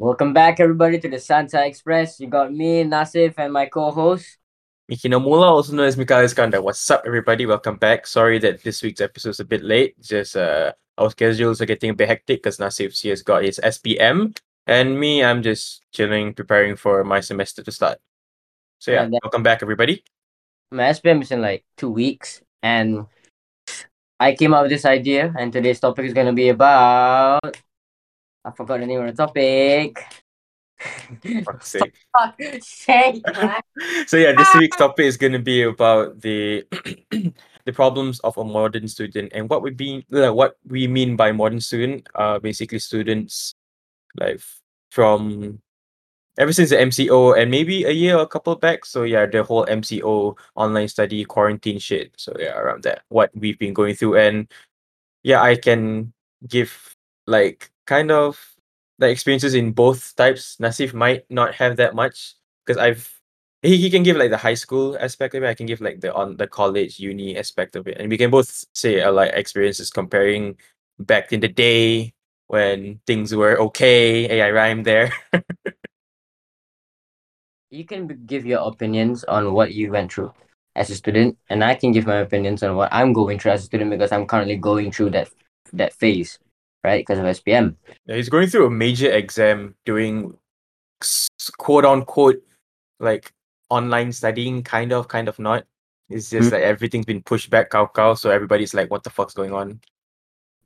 Welcome 0.00 0.32
back, 0.32 0.58
everybody, 0.58 0.98
to 0.98 1.08
the 1.08 1.20
Santa 1.20 1.64
Express. 1.64 2.18
You 2.18 2.26
got 2.26 2.52
me, 2.52 2.82
Nasif, 2.82 3.34
and 3.38 3.52
my 3.52 3.66
co-host. 3.66 4.38
Miki 4.88 5.08
Nomula, 5.08 5.46
also 5.46 5.72
known 5.72 5.86
as 5.86 5.96
Mikhail 5.96 6.18
Iskandar. 6.18 6.60
What's 6.60 6.90
up, 6.90 7.04
everybody? 7.06 7.46
Welcome 7.46 7.76
back. 7.76 8.04
Sorry 8.08 8.40
that 8.40 8.64
this 8.64 8.82
week's 8.82 9.00
episode 9.00 9.30
is 9.30 9.40
a 9.40 9.44
bit 9.44 9.62
late. 9.62 9.94
Just 10.02 10.36
uh, 10.36 10.72
our 10.98 11.10
schedules 11.10 11.62
are 11.62 11.66
getting 11.66 11.90
a 11.90 11.94
bit 11.94 12.08
hectic 12.08 12.42
because 12.42 12.58
Nasif 12.58 13.08
has 13.08 13.22
got 13.22 13.44
his 13.44 13.60
SPM, 13.62 14.36
and 14.66 14.98
me, 14.98 15.22
I'm 15.22 15.44
just 15.44 15.82
chilling, 15.92 16.34
preparing 16.34 16.74
for 16.74 17.04
my 17.04 17.20
semester 17.20 17.62
to 17.62 17.70
start. 17.70 17.98
So 18.80 18.90
yeah, 18.90 19.02
then- 19.02 19.20
welcome 19.22 19.44
back, 19.44 19.62
everybody. 19.62 20.02
My 20.72 20.90
SPM 20.90 21.22
is 21.22 21.30
in 21.30 21.40
like 21.40 21.64
two 21.76 21.90
weeks, 21.90 22.42
and 22.64 23.06
I 24.18 24.34
came 24.34 24.54
up 24.54 24.62
with 24.62 24.72
this 24.72 24.84
idea, 24.86 25.32
and 25.38 25.52
today's 25.52 25.78
topic 25.78 26.04
is 26.04 26.14
going 26.14 26.26
to 26.26 26.32
be 26.32 26.48
about. 26.48 27.38
I 28.44 28.50
forgot 28.50 28.80
the 28.80 28.86
name 28.86 29.00
of 29.00 29.06
the 29.06 29.26
topic. 29.26 30.04
Fuck's 31.44 31.68
sake. 31.68 31.94
Fuck 32.18 32.36
sake, 32.60 33.22
so 34.06 34.16
yeah, 34.16 34.32
this 34.32 34.54
week's 34.56 34.76
topic 34.76 35.06
is 35.06 35.16
going 35.16 35.32
to 35.32 35.38
be 35.38 35.62
about 35.62 36.20
the 36.20 36.66
the 37.64 37.72
problems 37.72 38.20
of 38.20 38.36
a 38.36 38.44
modern 38.44 38.88
student 38.88 39.32
and 39.34 39.48
what 39.48 39.62
we 39.62 39.70
mean 39.70 40.04
uh, 40.12 40.32
what 40.32 40.56
we 40.68 40.86
mean 40.86 41.16
by 41.16 41.32
modern 41.32 41.60
student. 41.60 42.06
Uh, 42.14 42.38
basically 42.38 42.78
students 42.78 43.54
like 44.18 44.40
from 44.90 45.60
ever 46.38 46.52
since 46.52 46.70
the 46.70 46.76
MCO 46.76 47.40
and 47.40 47.50
maybe 47.50 47.84
a 47.84 47.90
year 47.90 48.16
or 48.16 48.22
a 48.22 48.26
couple 48.26 48.54
back. 48.56 48.84
So 48.84 49.04
yeah, 49.04 49.26
the 49.26 49.42
whole 49.42 49.64
MCO 49.66 50.36
online 50.56 50.88
study 50.88 51.24
quarantine 51.24 51.78
shit. 51.78 52.12
So 52.16 52.34
yeah, 52.38 52.58
around 52.58 52.82
that 52.82 53.02
what 53.08 53.30
we've 53.34 53.58
been 53.58 53.74
going 53.74 53.94
through 53.94 54.16
and 54.18 54.52
yeah, 55.22 55.40
I 55.40 55.56
can 55.56 56.12
give 56.46 56.93
like 57.26 57.70
kind 57.86 58.10
of 58.10 58.38
the 58.98 59.08
experiences 59.08 59.54
in 59.54 59.72
both 59.72 60.14
types. 60.16 60.56
Nasif 60.60 60.94
might 60.94 61.24
not 61.30 61.54
have 61.54 61.76
that 61.76 61.94
much 61.94 62.34
because 62.64 62.80
I've 62.80 63.10
he, 63.62 63.76
he 63.78 63.90
can 63.90 64.02
give 64.02 64.16
like 64.16 64.30
the 64.30 64.36
high 64.36 64.54
school 64.54 64.96
aspect 65.00 65.34
of 65.34 65.42
it. 65.42 65.48
I 65.48 65.54
can 65.54 65.66
give 65.66 65.80
like 65.80 66.00
the 66.00 66.14
on 66.14 66.36
the 66.36 66.46
college 66.46 67.00
uni 67.00 67.36
aspect 67.36 67.76
of 67.76 67.88
it, 67.88 67.98
and 67.98 68.10
we 68.10 68.18
can 68.18 68.30
both 68.30 68.64
say 68.74 69.00
uh, 69.00 69.12
like 69.12 69.32
experiences 69.34 69.90
comparing 69.90 70.56
back 70.98 71.32
in 71.32 71.40
the 71.40 71.48
day 71.48 72.14
when 72.48 73.00
things 73.06 73.34
were 73.34 73.58
okay. 73.60 74.28
Hey, 74.28 74.42
I 74.42 74.50
rhymed 74.50 74.84
there. 74.84 75.12
You 77.70 77.84
can 77.84 78.06
give 78.26 78.46
your 78.46 78.60
opinions 78.60 79.24
on 79.24 79.52
what 79.52 79.74
you 79.74 79.90
went 79.90 80.12
through 80.12 80.32
as 80.76 80.90
a 80.90 80.94
student, 80.94 81.36
and 81.50 81.64
I 81.64 81.74
can 81.74 81.90
give 81.90 82.06
my 82.06 82.18
opinions 82.18 82.62
on 82.62 82.76
what 82.76 82.92
I'm 82.92 83.12
going 83.12 83.38
through 83.40 83.50
as 83.50 83.62
a 83.62 83.66
student 83.66 83.90
because 83.90 84.12
I'm 84.12 84.28
currently 84.28 84.56
going 84.56 84.92
through 84.92 85.10
that 85.10 85.28
that 85.72 85.92
phase, 85.92 86.38
right? 86.84 87.00
Because 87.00 87.18
of 87.18 87.24
SPM. 87.24 87.76
Yeah, 88.06 88.16
he's 88.16 88.28
going 88.28 88.48
through 88.48 88.66
a 88.66 88.70
major 88.70 89.10
exam, 89.10 89.74
doing 89.84 90.36
quote 91.58 91.84
unquote 91.84 92.42
like 93.00 93.32
online 93.70 94.12
studying, 94.12 94.62
kind 94.62 94.92
of, 94.92 95.08
kind 95.08 95.28
of 95.28 95.38
not. 95.38 95.64
It's 96.10 96.30
just 96.30 96.50
Hmm. 96.50 96.54
like 96.54 96.62
everything's 96.62 97.06
been 97.06 97.22
pushed 97.22 97.50
back, 97.50 97.70
cow 97.70 97.86
cow. 97.88 98.14
So 98.14 98.30
everybody's 98.30 98.74
like, 98.74 98.90
"What 98.90 99.02
the 99.02 99.10
fuck's 99.10 99.34
going 99.34 99.52
on?" 99.52 99.80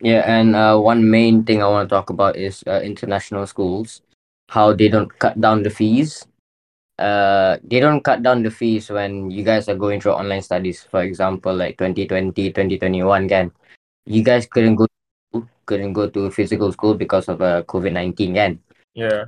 Yeah, 0.03 0.23
and 0.27 0.55
uh, 0.55 0.79
one 0.79 1.11
main 1.11 1.45
thing 1.45 1.63
I 1.63 1.69
want 1.69 1.89
to 1.89 1.95
talk 1.95 2.11
about 2.11 2.37
is 2.37 2.63
uh, 2.67 2.81
international 2.83 3.47
schools, 3.47 4.03
how 4.49 4.73
they 4.75 4.89
don't 4.89 5.11
cut 5.19 5.41
down 5.41 5.63
the 5.63 5.71
fees. 5.71 6.27
Uh, 6.99 7.59
they 7.63 7.79
don't 7.79 8.03
cut 8.03 8.23
down 8.23 8.43
the 8.43 8.51
fees 8.51 8.91
when 8.91 9.31
you 9.31 9.45
guys 9.45 9.69
are 9.69 9.79
going 9.79 10.01
through 10.01 10.13
online 10.19 10.43
studies. 10.43 10.83
For 10.83 11.03
example, 11.03 11.55
like 11.55 11.79
2020, 11.79 12.51
2021, 12.51 13.29
kan? 13.29 13.53
You 14.07 14.23
guys 14.23 14.47
couldn't 14.47 14.75
go 14.75 14.87
couldn't 15.67 15.93
go 15.93 16.09
to 16.09 16.31
physical 16.31 16.73
school 16.73 16.95
because 16.95 17.29
of 17.29 17.41
uh, 17.43 17.62
COVID-19, 17.65 18.34
kan? 18.34 18.59
Yeah, 18.95 19.27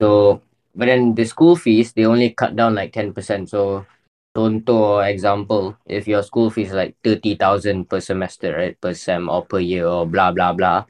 So, 0.00 0.40
but 0.74 0.86
then 0.86 1.14
the 1.14 1.24
school 1.24 1.56
fees, 1.56 1.92
they 1.92 2.04
only 2.06 2.30
cut 2.30 2.56
down 2.56 2.74
like 2.74 2.92
10%. 2.92 3.48
So, 3.48 3.86
contoh 4.36 5.06
example, 5.08 5.76
if 5.86 6.06
your 6.08 6.22
school 6.22 6.50
fees 6.50 6.72
like 6.72 6.96
30,000 7.04 7.88
per 7.88 8.00
semester, 8.00 8.54
right? 8.56 8.80
Per 8.80 8.94
sem 8.94 9.28
or 9.28 9.44
per 9.44 9.60
year 9.60 9.86
or 9.86 10.06
blah, 10.06 10.32
blah, 10.32 10.52
blah. 10.52 10.84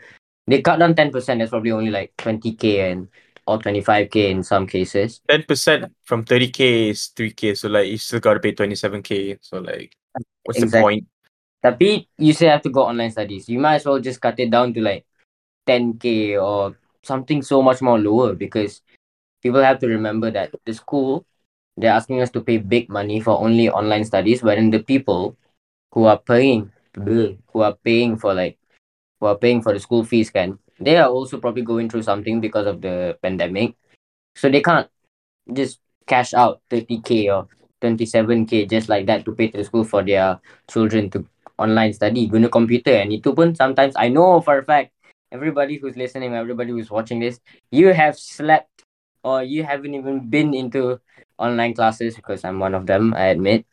They 0.46 0.62
cut 0.62 0.78
down 0.78 0.94
10%. 0.94 1.38
That's 1.38 1.50
probably 1.50 1.72
only 1.72 1.90
like 1.90 2.12
20K 2.16 2.90
and 2.92 3.08
or 3.46 3.58
25K 3.58 4.30
in 4.30 4.42
some 4.42 4.66
cases. 4.66 5.20
ten 5.28 5.42
percent 5.44 5.92
from 6.04 6.24
thirty 6.24 6.48
k 6.50 6.90
is 6.90 7.08
three 7.08 7.30
k. 7.32 7.54
So 7.54 7.68
like 7.68 7.88
you 7.88 7.98
still 7.98 8.20
got 8.20 8.34
to 8.34 8.40
pay 8.40 8.52
twenty 8.52 8.74
seven 8.74 9.02
k. 9.02 9.38
So 9.40 9.58
like, 9.58 9.96
what's 10.44 10.60
the 10.60 10.68
point? 10.68 11.06
Tapi 11.64 12.04
you 12.20 12.32
still 12.36 12.50
have 12.52 12.60
to 12.62 12.68
go 12.68 12.84
online 12.84 13.10
studies. 13.10 13.48
You 13.48 13.58
might 13.58 13.76
as 13.80 13.86
well 13.86 13.98
just 13.98 14.20
cut 14.20 14.38
it 14.38 14.50
down 14.52 14.74
to 14.74 14.80
like 14.84 15.06
10K 15.66 16.36
or 16.36 16.76
something 17.02 17.40
so 17.40 17.62
much 17.62 17.80
more 17.80 17.98
lower 17.98 18.34
because 18.34 18.82
people 19.42 19.62
have 19.62 19.78
to 19.80 19.88
remember 19.88 20.30
that 20.30 20.52
the 20.64 20.74
school, 20.74 21.24
they're 21.76 21.92
asking 21.96 22.20
us 22.20 22.30
to 22.32 22.42
pay 22.42 22.58
big 22.58 22.88
money 22.90 23.20
for 23.20 23.40
only 23.40 23.70
online 23.70 24.04
studies, 24.04 24.42
but 24.42 24.56
then 24.56 24.70
the 24.70 24.82
people 24.84 25.36
who 25.92 26.04
are 26.04 26.18
paying, 26.18 26.70
who 26.94 27.60
are 27.60 27.74
paying 27.84 28.16
for 28.16 28.34
like, 28.34 28.58
who 29.20 29.26
are 29.26 29.38
paying 29.38 29.62
for 29.62 29.72
the 29.72 29.80
school 29.80 30.04
fees, 30.04 30.30
can 30.30 30.58
they 30.80 30.96
are 30.96 31.08
also 31.08 31.38
probably 31.38 31.62
going 31.62 31.88
through 31.88 32.02
something 32.02 32.40
because 32.40 32.66
of 32.66 32.80
the 32.82 33.16
pandemic. 33.22 33.76
So 34.36 34.50
they 34.50 34.60
can't 34.60 34.88
just 35.52 35.80
cash 36.06 36.34
out 36.34 36.60
30K 36.70 37.30
or 37.30 37.48
27K 37.80 38.66
just 38.66 38.88
like 38.88 39.06
that 39.06 39.24
to 39.24 39.32
pay 39.32 39.48
to 39.48 39.58
the 39.58 39.64
school 39.64 39.84
for 39.84 40.02
their 40.02 40.40
children 40.68 41.10
to 41.10 41.24
online 41.58 41.92
study 41.92 42.26
guna 42.26 42.48
computer. 42.48 42.94
And 42.94 43.12
itu 43.12 43.34
pun 43.34 43.54
sometimes 43.54 43.94
I 43.96 44.08
know 44.08 44.40
for 44.40 44.58
a 44.58 44.64
fact 44.64 44.92
everybody 45.34 45.76
who's 45.78 45.96
listening 45.96 46.34
everybody 46.34 46.70
who's 46.70 46.90
watching 46.90 47.18
this 47.18 47.42
you 47.74 47.90
have 47.90 48.14
slept 48.14 48.86
or 49.26 49.42
you 49.42 49.66
haven't 49.66 49.94
even 49.94 50.30
been 50.30 50.54
into 50.54 51.00
online 51.38 51.74
classes 51.74 52.14
because 52.14 52.44
I'm 52.44 52.60
one 52.62 52.74
of 52.74 52.86
them 52.86 53.14
I 53.14 53.34
admit. 53.34 53.66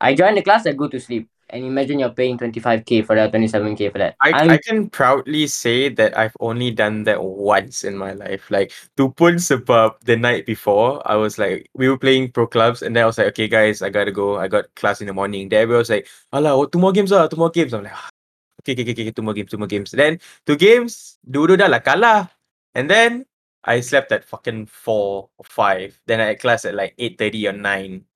I 0.00 0.14
join 0.14 0.34
the 0.36 0.42
class 0.42 0.66
I 0.66 0.72
go 0.72 0.88
to 0.88 1.00
sleep 1.00 1.28
and 1.50 1.64
imagine 1.64 1.98
you're 1.98 2.10
paying 2.10 2.36
25k 2.36 3.06
for 3.06 3.14
that 3.14 3.32
27k 3.32 3.92
for 3.92 3.98
that 3.98 4.16
I, 4.20 4.32
I'm 4.32 4.50
I 4.50 4.58
can 4.58 4.90
proudly 4.90 5.46
say 5.46 5.88
that 5.90 6.16
I've 6.18 6.36
only 6.40 6.70
done 6.70 7.04
that 7.04 7.22
once 7.22 7.84
in 7.84 7.96
my 7.96 8.12
life. 8.12 8.50
Like 8.50 8.72
tu 8.96 9.10
pun 9.14 9.36
sebab 9.38 10.02
the 10.02 10.16
night 10.16 10.46
before 10.46 11.02
I 11.06 11.14
was 11.14 11.38
like 11.38 11.70
we 11.74 11.88
were 11.88 11.98
playing 11.98 12.32
pro 12.32 12.46
clubs 12.46 12.82
and 12.82 12.96
then 12.96 13.04
I 13.04 13.06
was 13.06 13.18
like 13.18 13.28
okay 13.34 13.48
guys 13.48 13.82
I 13.82 13.90
gotta 13.90 14.12
go 14.12 14.38
I 14.38 14.48
got 14.48 14.72
class 14.74 15.00
in 15.00 15.06
the 15.06 15.14
morning. 15.14 15.48
Then 15.48 15.62
everyone 15.62 15.86
was 15.86 15.92
like 15.92 16.08
alah 16.32 16.56
oh, 16.56 16.66
two 16.66 16.82
more 16.82 16.92
games 16.92 17.12
ah 17.12 17.28
two 17.28 17.38
more 17.38 17.50
games. 17.50 17.72
I'm 17.72 17.86
like 17.86 17.94
"Ah, 17.94 18.10
okay 18.62 18.74
okay 18.74 18.82
okay, 18.82 19.02
okay 19.06 19.14
two 19.14 19.22
more 19.22 19.34
games 19.34 19.50
two 19.50 19.60
more 19.60 19.70
games. 19.70 19.94
Then 19.94 20.18
two 20.44 20.58
games 20.58 21.22
dua-dua 21.22 21.66
dah 21.66 21.70
lah 21.70 21.82
kalah. 21.82 22.20
And 22.76 22.90
then 22.90 23.24
I 23.66 23.80
slept 23.80 24.12
at 24.12 24.26
fucking 24.26 24.66
four 24.66 25.30
or 25.38 25.46
five. 25.46 25.98
Then 26.06 26.20
I 26.20 26.34
had 26.34 26.42
class 26.42 26.64
at 26.66 26.74
like 26.74 26.94
eight 26.98 27.18
thirty 27.18 27.46
or 27.46 27.54
nine. 27.54 28.06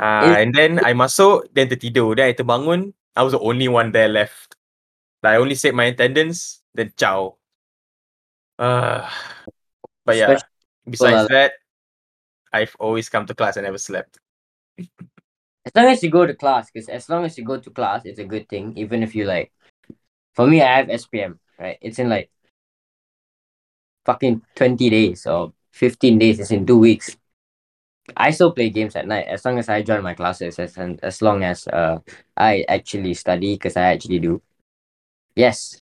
Uh, 0.00 0.32
and 0.40 0.54
then 0.54 0.80
I 0.80 0.96
masuk, 0.96 1.52
then 1.52 1.68
tertidur. 1.68 2.16
Then 2.16 2.28
I 2.28 2.32
terbangun, 2.32 2.94
I 3.14 3.22
was 3.22 3.36
the 3.36 3.40
only 3.40 3.68
one 3.68 3.92
there 3.92 4.08
left. 4.08 4.56
Like, 5.22 5.34
I 5.34 5.36
only 5.36 5.54
saved 5.54 5.76
my 5.76 5.92
attendance, 5.92 6.64
then 6.72 6.92
ciao. 6.96 7.36
Uh, 8.58 9.04
but 10.06 10.16
yeah, 10.16 10.40
besides 10.88 11.28
that, 11.28 11.52
I've 12.52 12.74
always 12.80 13.12
come 13.12 13.26
to 13.26 13.34
class 13.34 13.56
and 13.60 13.64
never 13.64 13.76
slept. 13.76 14.18
as 15.66 15.72
long 15.74 15.86
as 15.86 16.02
you 16.02 16.10
go 16.10 16.26
to 16.26 16.34
class 16.34 16.70
because 16.70 16.88
as 16.88 17.08
long 17.08 17.24
as 17.24 17.36
you 17.36 17.44
go 17.44 17.58
to 17.58 17.70
class 17.70 18.02
it's 18.04 18.18
a 18.18 18.24
good 18.24 18.48
thing 18.48 18.72
even 18.76 19.02
if 19.02 19.14
you 19.14 19.24
like 19.24 19.52
for 20.34 20.46
me 20.46 20.62
i 20.62 20.76
have 20.78 20.86
spm 20.86 21.38
right 21.58 21.78
it's 21.80 21.98
in 21.98 22.08
like 22.08 22.30
fucking 24.06 24.40
20 24.56 24.90
days 24.90 25.26
or 25.26 25.52
15 25.72 26.18
days 26.18 26.40
it's 26.40 26.50
in 26.50 26.66
two 26.66 26.78
weeks 26.78 27.16
i 28.16 28.30
still 28.30 28.52
play 28.52 28.70
games 28.70 28.96
at 28.96 29.06
night 29.06 29.26
as 29.26 29.44
long 29.44 29.58
as 29.58 29.68
i 29.68 29.82
join 29.82 30.02
my 30.02 30.14
classes 30.14 30.58
as, 30.58 30.76
and 30.76 30.98
as 31.02 31.22
long 31.22 31.42
as 31.42 31.66
uh 31.68 31.98
i 32.36 32.64
actually 32.68 33.14
study 33.14 33.54
because 33.54 33.76
i 33.76 33.82
actually 33.82 34.18
do 34.18 34.40
yes 35.36 35.80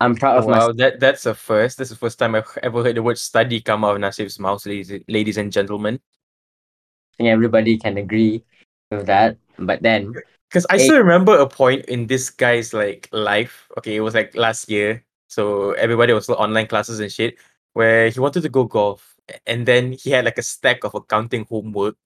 i'm 0.00 0.14
proud 0.14 0.38
of 0.38 0.48
myself 0.48 0.68
wow, 0.68 0.72
that 0.76 1.00
that's 1.00 1.26
a 1.26 1.34
first. 1.34 1.78
That's 1.78 1.90
the 1.90 1.96
first 1.96 2.18
time 2.18 2.34
I've 2.34 2.58
ever 2.62 2.84
heard 2.84 2.96
the 2.96 3.02
word 3.02 3.18
study 3.18 3.60
come 3.62 3.82
out 3.82 3.96
of 3.96 4.02
Nasif's 4.02 4.38
mouth, 4.38 4.64
ladies, 4.66 4.92
ladies 5.08 5.38
and 5.38 5.50
gentlemen. 5.50 5.98
I 7.14 7.16
think 7.16 7.28
everybody 7.30 7.78
can 7.78 7.96
agree 7.96 8.44
with 8.90 9.06
that 9.06 9.38
but 9.58 9.82
then 9.82 10.14
Because 10.48 10.66
I 10.70 10.78
still 10.78 10.98
remember 10.98 11.36
a 11.36 11.48
point 11.48 11.86
in 11.86 12.06
this 12.06 12.30
guy's 12.30 12.72
like 12.72 13.08
life. 13.12 13.68
Okay, 13.78 13.96
it 13.96 14.00
was 14.00 14.14
like 14.14 14.36
last 14.36 14.70
year. 14.70 15.02
So 15.28 15.72
everybody 15.72 16.12
was 16.12 16.28
online 16.28 16.66
classes 16.66 17.00
and 17.00 17.10
shit. 17.10 17.36
Where 17.76 18.08
he 18.08 18.16
wanted 18.16 18.40
to 18.40 18.48
go 18.48 18.64
golf. 18.64 19.04
And 19.44 19.68
then 19.68 19.92
he 19.92 20.16
had 20.16 20.24
like 20.24 20.40
a 20.40 20.46
stack 20.46 20.80
of 20.84 20.96
accounting 20.96 21.44
homework 21.44 22.00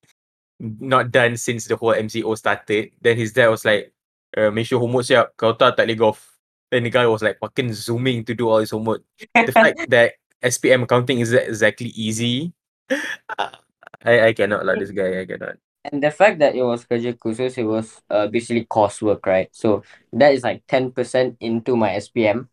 not 0.59 1.15
done 1.15 1.37
since 1.37 1.71
the 1.71 1.77
whole 1.77 1.95
MCO 1.95 2.35
started. 2.37 2.91
Then 3.01 3.17
his 3.17 3.33
dad 3.33 3.49
was 3.49 3.65
like, 3.65 3.95
uh, 4.37 4.51
make 4.51 4.67
sure 4.67 4.83
homework 4.83 5.07
siap. 5.07 5.39
Kalau 5.39 5.55
tak, 5.55 5.79
tak 5.79 5.87
boleh 5.87 5.99
golf. 5.99 6.19
Then 6.75 6.87
the 6.87 6.91
guy 6.91 7.07
was 7.07 7.23
like 7.23 7.39
fucking 7.39 7.71
zooming 7.71 8.27
to 8.27 8.35
do 8.35 8.51
all 8.51 8.59
his 8.59 8.75
homework. 8.75 9.03
The 9.35 9.55
fact 9.55 9.79
that 9.95 10.19
SPM 10.43 10.85
accounting 10.85 11.23
is 11.23 11.33
exactly 11.33 11.95
easy. 11.95 12.51
I, 14.03 14.31
I 14.31 14.33
cannot 14.33 14.67
like 14.67 14.79
this 14.79 14.91
guy. 14.91 15.23
I 15.23 15.27
cannot. 15.27 15.57
And 15.85 16.03
the 16.03 16.11
fact 16.11 16.39
that 16.41 16.55
it 16.55 16.63
was 16.63 16.85
kerja 16.85 17.17
kursus, 17.17 17.57
it 17.57 17.65
was 17.65 18.03
uh, 18.11 18.29
basically 18.29 18.67
coursework, 18.69 19.25
right? 19.25 19.49
So 19.53 19.83
that 20.13 20.35
is 20.35 20.45
like 20.45 20.67
10% 20.69 20.93
into 21.41 21.77
my 21.77 21.97
SPM. 21.97 22.49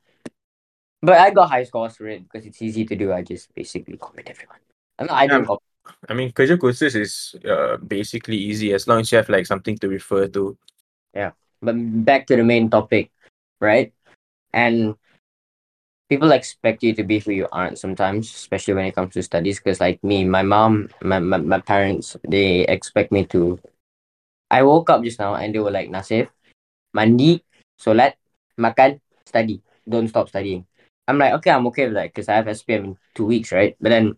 But 1.07 1.23
I 1.23 1.31
got 1.31 1.47
high 1.47 1.63
scores 1.63 1.95
for 1.95 2.11
it 2.11 2.27
because 2.27 2.45
it's 2.45 2.61
easy 2.61 2.83
to 2.83 2.91
do. 2.91 3.15
I 3.15 3.23
just 3.23 3.55
basically 3.55 3.95
copied 3.95 4.27
everyone. 4.27 4.59
I'm 4.99 5.07
not, 5.07 5.15
I 5.15 5.23
Yeah. 5.31 5.47
copy. 5.47 5.63
I 6.11 6.13
mean, 6.13 6.35
kursus 6.35 6.99
is 6.99 7.31
uh, 7.47 7.79
basically 7.79 8.35
easy 8.35 8.75
as 8.75 8.91
long 8.91 8.99
as 8.99 9.07
you 9.07 9.15
have 9.15 9.31
like 9.31 9.47
something 9.47 9.79
to 9.79 9.87
refer 9.87 10.27
to. 10.35 10.59
Yeah, 11.15 11.31
but 11.63 11.79
back 12.03 12.27
to 12.27 12.35
the 12.35 12.43
main 12.43 12.67
topic, 12.67 13.07
right? 13.63 13.95
And 14.51 14.99
people 16.11 16.35
expect 16.35 16.83
you 16.83 16.91
to 16.99 17.07
be 17.07 17.23
who 17.23 17.31
you 17.31 17.47
aren't 17.55 17.79
sometimes, 17.79 18.27
especially 18.27 18.75
when 18.75 18.91
it 18.91 18.95
comes 18.99 19.15
to 19.15 19.23
studies. 19.23 19.63
Because 19.63 19.79
like 19.79 20.03
me, 20.03 20.27
my 20.27 20.43
mom, 20.43 20.91
my, 20.99 21.23
my, 21.23 21.39
my 21.39 21.63
parents, 21.63 22.19
they 22.27 22.67
expect 22.67 23.15
me 23.15 23.23
to. 23.31 23.55
I 24.51 24.59
woke 24.67 24.89
up 24.91 25.07
just 25.07 25.23
now 25.23 25.39
and 25.39 25.55
they 25.55 25.63
were 25.63 25.71
like, 25.71 25.87
Nasif, 25.87 26.27
mandi, 26.91 27.47
solat, 27.79 28.19
makan, 28.59 28.99
study. 29.23 29.63
Don't 29.87 30.11
stop 30.11 30.27
studying. 30.27 30.66
I'm 31.07 31.17
like, 31.17 31.33
okay, 31.33 31.51
I'm 31.51 31.67
okay 31.67 31.85
with 31.85 31.95
that 31.95 32.13
because 32.13 32.29
I 32.29 32.35
have 32.35 32.45
SPM 32.45 32.83
in 32.83 32.97
two 33.15 33.25
weeks, 33.25 33.51
right? 33.51 33.75
But 33.79 33.89
then, 33.89 34.17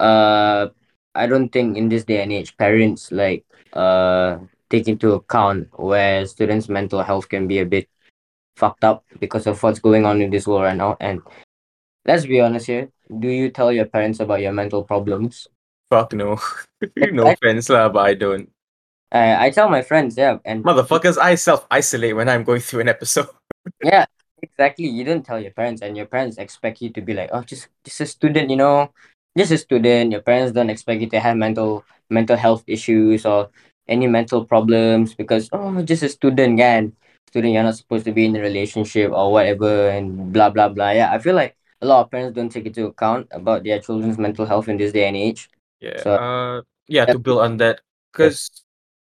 uh, 0.00 0.68
I 1.14 1.26
don't 1.26 1.50
think 1.50 1.76
in 1.76 1.88
this 1.88 2.04
day 2.04 2.22
and 2.22 2.32
age, 2.32 2.56
parents 2.56 3.12
like 3.12 3.44
uh 3.72 4.38
take 4.70 4.88
into 4.88 5.12
account 5.12 5.68
where 5.78 6.26
students' 6.26 6.68
mental 6.68 7.02
health 7.02 7.28
can 7.28 7.46
be 7.46 7.58
a 7.58 7.66
bit 7.66 7.88
fucked 8.56 8.84
up 8.84 9.04
because 9.20 9.46
of 9.46 9.62
what's 9.62 9.78
going 9.78 10.04
on 10.04 10.20
in 10.20 10.30
this 10.30 10.46
world 10.46 10.62
right 10.62 10.76
now. 10.76 10.96
And 11.00 11.22
let's 12.06 12.26
be 12.26 12.40
honest 12.40 12.66
here, 12.66 12.90
do 13.18 13.28
you 13.28 13.50
tell 13.50 13.72
your 13.72 13.86
parents 13.86 14.20
about 14.20 14.40
your 14.40 14.52
mental 14.52 14.82
problems? 14.82 15.46
Fuck 15.90 16.12
no. 16.12 16.38
no 16.96 17.30
offense 17.30 17.68
lah, 17.68 17.88
but 17.88 18.06
I 18.06 18.14
don't. 18.14 18.50
Uh, 19.12 19.36
I 19.38 19.50
tell 19.50 19.68
my 19.68 19.82
friends, 19.82 20.16
yeah, 20.16 20.38
and 20.44 20.64
Motherfuckers, 20.64 21.18
I 21.18 21.36
self 21.36 21.66
isolate 21.70 22.16
when 22.16 22.28
I'm 22.28 22.42
going 22.42 22.60
through 22.60 22.80
an 22.80 22.88
episode. 22.88 23.28
yeah, 23.84 24.06
exactly. 24.42 24.86
You 24.86 25.04
don't 25.04 25.24
tell 25.24 25.40
your 25.40 25.52
parents, 25.52 25.82
and 25.82 25.96
your 25.96 26.06
parents 26.06 26.38
expect 26.38 26.80
you 26.82 26.90
to 26.90 27.00
be 27.00 27.14
like, 27.14 27.30
oh, 27.32 27.42
just 27.42 27.68
just 27.84 28.00
a 28.00 28.06
student, 28.06 28.50
you 28.50 28.56
know, 28.56 28.90
just 29.36 29.52
a 29.52 29.58
student. 29.58 30.12
Your 30.12 30.22
parents 30.22 30.52
don't 30.52 30.70
expect 30.70 31.00
you 31.00 31.08
to 31.10 31.20
have 31.20 31.36
mental 31.36 31.84
mental 32.10 32.36
health 32.36 32.64
issues 32.66 33.24
or 33.26 33.50
any 33.88 34.06
mental 34.06 34.44
problems 34.44 35.14
because 35.14 35.48
oh, 35.52 35.82
just 35.82 36.02
a 36.02 36.08
student, 36.08 36.58
kan. 36.58 36.92
Student, 37.28 37.54
you're 37.54 37.66
not 37.66 37.74
supposed 37.76 38.04
to 38.04 38.12
be 38.12 38.26
in 38.26 38.36
a 38.36 38.40
relationship 38.40 39.10
or 39.10 39.32
whatever, 39.32 39.88
and 39.90 40.32
blah 40.32 40.50
blah 40.50 40.68
blah. 40.68 40.90
Yeah, 40.90 41.10
I 41.12 41.18
feel 41.18 41.34
like 41.34 41.56
a 41.82 41.86
lot 41.86 42.04
of 42.06 42.10
parents 42.10 42.34
don't 42.36 42.48
take 42.48 42.66
into 42.66 42.86
account 42.86 43.26
about 43.32 43.64
their 43.64 43.80
children's 43.80 44.18
mental 44.18 44.46
health 44.46 44.68
in 44.68 44.76
this 44.78 44.92
day 44.92 45.08
and 45.08 45.16
age. 45.16 45.50
Yeah. 45.80 46.00
So- 46.02 46.14
uh 46.14 46.62
yeah, 46.86 47.06
to 47.06 47.18
build 47.18 47.40
on 47.40 47.56
that. 47.58 47.80
Because 48.12 48.50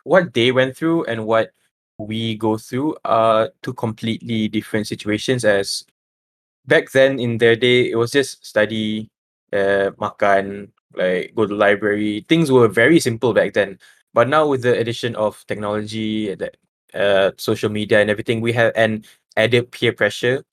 what 0.04 0.32
they 0.32 0.50
went 0.52 0.76
through 0.76 1.04
and 1.04 1.26
what 1.26 1.50
we 1.98 2.36
go 2.36 2.56
through 2.58 2.96
are 3.04 3.50
two 3.62 3.74
completely 3.74 4.48
different 4.48 4.86
situations 4.86 5.44
as 5.44 5.84
back 6.66 6.90
then 6.92 7.18
in 7.20 7.38
their 7.38 7.56
day 7.56 7.90
it 7.90 7.96
was 7.96 8.10
just 8.12 8.44
study, 8.46 9.10
uh 9.52 9.90
makan, 9.98 10.72
like 10.94 11.34
go 11.34 11.46
to 11.46 11.54
library. 11.54 12.24
Things 12.28 12.50
were 12.52 12.68
very 12.68 13.00
simple 13.00 13.34
back 13.34 13.54
then. 13.54 13.78
But 14.14 14.28
now 14.28 14.46
with 14.46 14.62
the 14.62 14.78
addition 14.78 15.16
of 15.16 15.44
technology, 15.46 16.34
the 16.34 16.52
uh 16.94 17.32
social 17.38 17.70
media 17.70 18.00
and 18.00 18.10
everything, 18.10 18.40
we 18.40 18.52
have 18.54 18.72
an 18.76 19.04
added 19.36 19.70
peer 19.72 19.92
pressure 19.92 20.44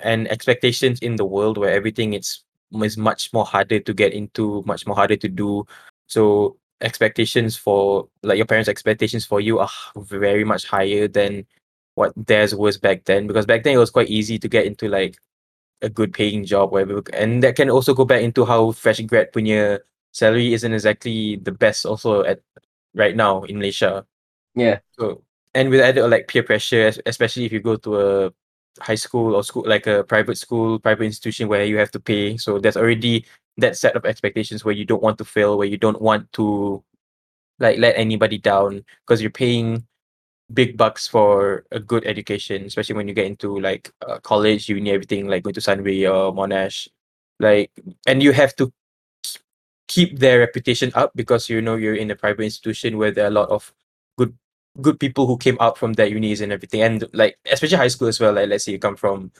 and 0.00 0.28
expectations 0.28 0.98
in 1.00 1.16
the 1.16 1.24
world 1.24 1.58
where 1.58 1.72
everything 1.72 2.14
is 2.14 2.42
is 2.84 2.96
much 2.96 3.32
more 3.32 3.44
harder 3.44 3.80
to 3.80 3.92
get 3.94 4.12
into, 4.12 4.62
much 4.66 4.86
more 4.86 4.96
harder 4.96 5.16
to 5.16 5.28
do. 5.28 5.66
So 6.06 6.56
expectations 6.80 7.56
for 7.56 8.08
like 8.22 8.36
your 8.36 8.46
parents' 8.46 8.68
expectations 8.68 9.24
for 9.24 9.40
you 9.40 9.58
are 9.58 9.70
very 9.96 10.44
much 10.44 10.66
higher 10.66 11.08
than 11.08 11.46
what 11.94 12.12
theirs 12.16 12.54
was 12.54 12.78
back 12.78 13.04
then. 13.04 13.26
Because 13.26 13.46
back 13.46 13.62
then 13.62 13.74
it 13.74 13.78
was 13.78 13.90
quite 13.90 14.08
easy 14.08 14.38
to 14.38 14.48
get 14.48 14.66
into 14.66 14.88
like 14.88 15.18
a 15.82 15.88
good 15.88 16.12
paying 16.12 16.44
job, 16.44 16.72
whatever. 16.72 17.02
And 17.12 17.42
that 17.42 17.56
can 17.56 17.70
also 17.70 17.94
go 17.94 18.04
back 18.04 18.22
into 18.22 18.44
how 18.44 18.72
fresh 18.72 19.00
grad 19.00 19.32
punya 19.32 19.80
salary 20.12 20.52
isn't 20.54 20.72
exactly 20.72 21.36
the 21.36 21.52
best 21.52 21.86
also 21.86 22.22
at 22.24 22.40
right 22.94 23.16
now 23.16 23.42
in 23.44 23.58
Malaysia. 23.58 24.06
Yeah. 24.54 24.80
So 24.98 25.22
and 25.54 25.70
with 25.70 25.80
added 25.80 26.08
like 26.08 26.28
peer 26.28 26.42
pressure, 26.42 26.92
especially 27.06 27.44
if 27.44 27.52
you 27.52 27.60
go 27.60 27.76
to 27.76 28.00
a 28.00 28.32
high 28.80 28.94
school 28.96 29.34
or 29.34 29.42
school 29.42 29.64
like 29.66 29.86
a 29.86 30.04
private 30.04 30.38
school, 30.38 30.78
private 30.78 31.04
institution 31.04 31.48
where 31.48 31.64
you 31.64 31.78
have 31.78 31.90
to 31.92 32.00
pay. 32.00 32.36
So 32.36 32.58
there's 32.58 32.76
already 32.76 33.26
that 33.60 33.76
set 33.76 33.96
of 33.96 34.04
expectations 34.04 34.64
where 34.64 34.74
you 34.74 34.84
don't 34.84 35.02
want 35.02 35.18
to 35.18 35.24
fail, 35.24 35.56
where 35.56 35.66
you 35.66 35.76
don't 35.76 36.00
want 36.00 36.32
to 36.34 36.82
like 37.58 37.78
let 37.78 37.96
anybody 37.96 38.38
down 38.38 38.84
because 39.06 39.20
you're 39.20 39.30
paying 39.30 39.86
big 40.52 40.76
bucks 40.76 41.06
for 41.06 41.64
a 41.70 41.80
good 41.80 42.04
education, 42.06 42.64
especially 42.64 42.96
when 42.96 43.08
you 43.08 43.14
get 43.14 43.26
into 43.26 43.58
like 43.60 43.92
uh, 44.06 44.18
college, 44.20 44.68
uni, 44.68 44.90
everything 44.90 45.28
like 45.28 45.42
going 45.42 45.54
to 45.54 45.60
Sunway 45.60 46.10
or 46.10 46.32
Monash, 46.34 46.88
like 47.38 47.70
and 48.06 48.22
you 48.22 48.32
have 48.32 48.54
to 48.56 48.72
keep 49.88 50.18
their 50.18 50.38
reputation 50.40 50.92
up 50.94 51.12
because 51.14 51.48
you 51.48 51.60
know 51.60 51.74
you're 51.76 51.94
in 51.94 52.10
a 52.10 52.16
private 52.16 52.44
institution 52.44 52.96
where 52.96 53.10
there 53.10 53.24
are 53.24 53.28
a 53.28 53.38
lot 53.42 53.48
of 53.50 53.72
good 54.18 54.36
good 54.80 55.00
people 55.00 55.26
who 55.26 55.36
came 55.36 55.56
out 55.60 55.76
from 55.76 55.94
that 55.94 56.10
unis 56.10 56.40
and 56.40 56.52
everything. 56.52 56.82
And 56.82 57.04
like 57.12 57.38
especially 57.50 57.76
high 57.76 57.88
school 57.88 58.08
as 58.08 58.20
well 58.20 58.32
like 58.32 58.48
let's 58.48 58.64
say 58.64 58.72
you 58.72 58.78
come 58.78 58.96
from 58.96 59.32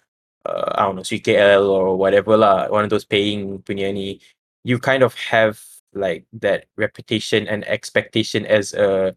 uh, 0.46 0.72
I 0.74 0.82
don't 0.84 0.96
know 0.96 1.02
Sri 1.02 1.20
KL 1.20 1.68
or 1.68 1.96
whatever 1.96 2.36
lah 2.36 2.68
one 2.68 2.84
of 2.84 2.90
those 2.90 3.04
paying 3.04 3.60
punya 3.62 3.92
ni 3.92 4.20
you 4.64 4.78
kind 4.78 5.02
of 5.02 5.14
have 5.14 5.60
like 5.92 6.24
that 6.32 6.66
reputation 6.76 7.48
and 7.48 7.66
expectation 7.66 8.46
as 8.46 8.74
a 8.74 9.16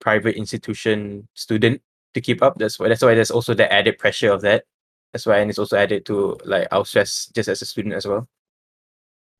private 0.00 0.36
institution 0.36 1.28
student 1.34 1.82
to 2.14 2.20
keep 2.20 2.42
up. 2.42 2.56
That's 2.58 2.78
why 2.78 2.88
that's 2.88 3.02
why 3.02 3.14
there's 3.14 3.30
also 3.30 3.54
the 3.54 3.70
added 3.70 3.98
pressure 3.98 4.32
of 4.32 4.42
that. 4.42 4.64
That's 5.12 5.26
why 5.26 5.38
and 5.38 5.50
it's 5.50 5.58
also 5.58 5.76
added 5.76 6.04
to 6.06 6.38
like 6.44 6.68
our 6.72 6.84
stress 6.84 7.30
just 7.34 7.48
as 7.48 7.62
a 7.62 7.66
student 7.66 7.94
as 7.94 8.06
well. 8.06 8.28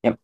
Yep. 0.05 0.20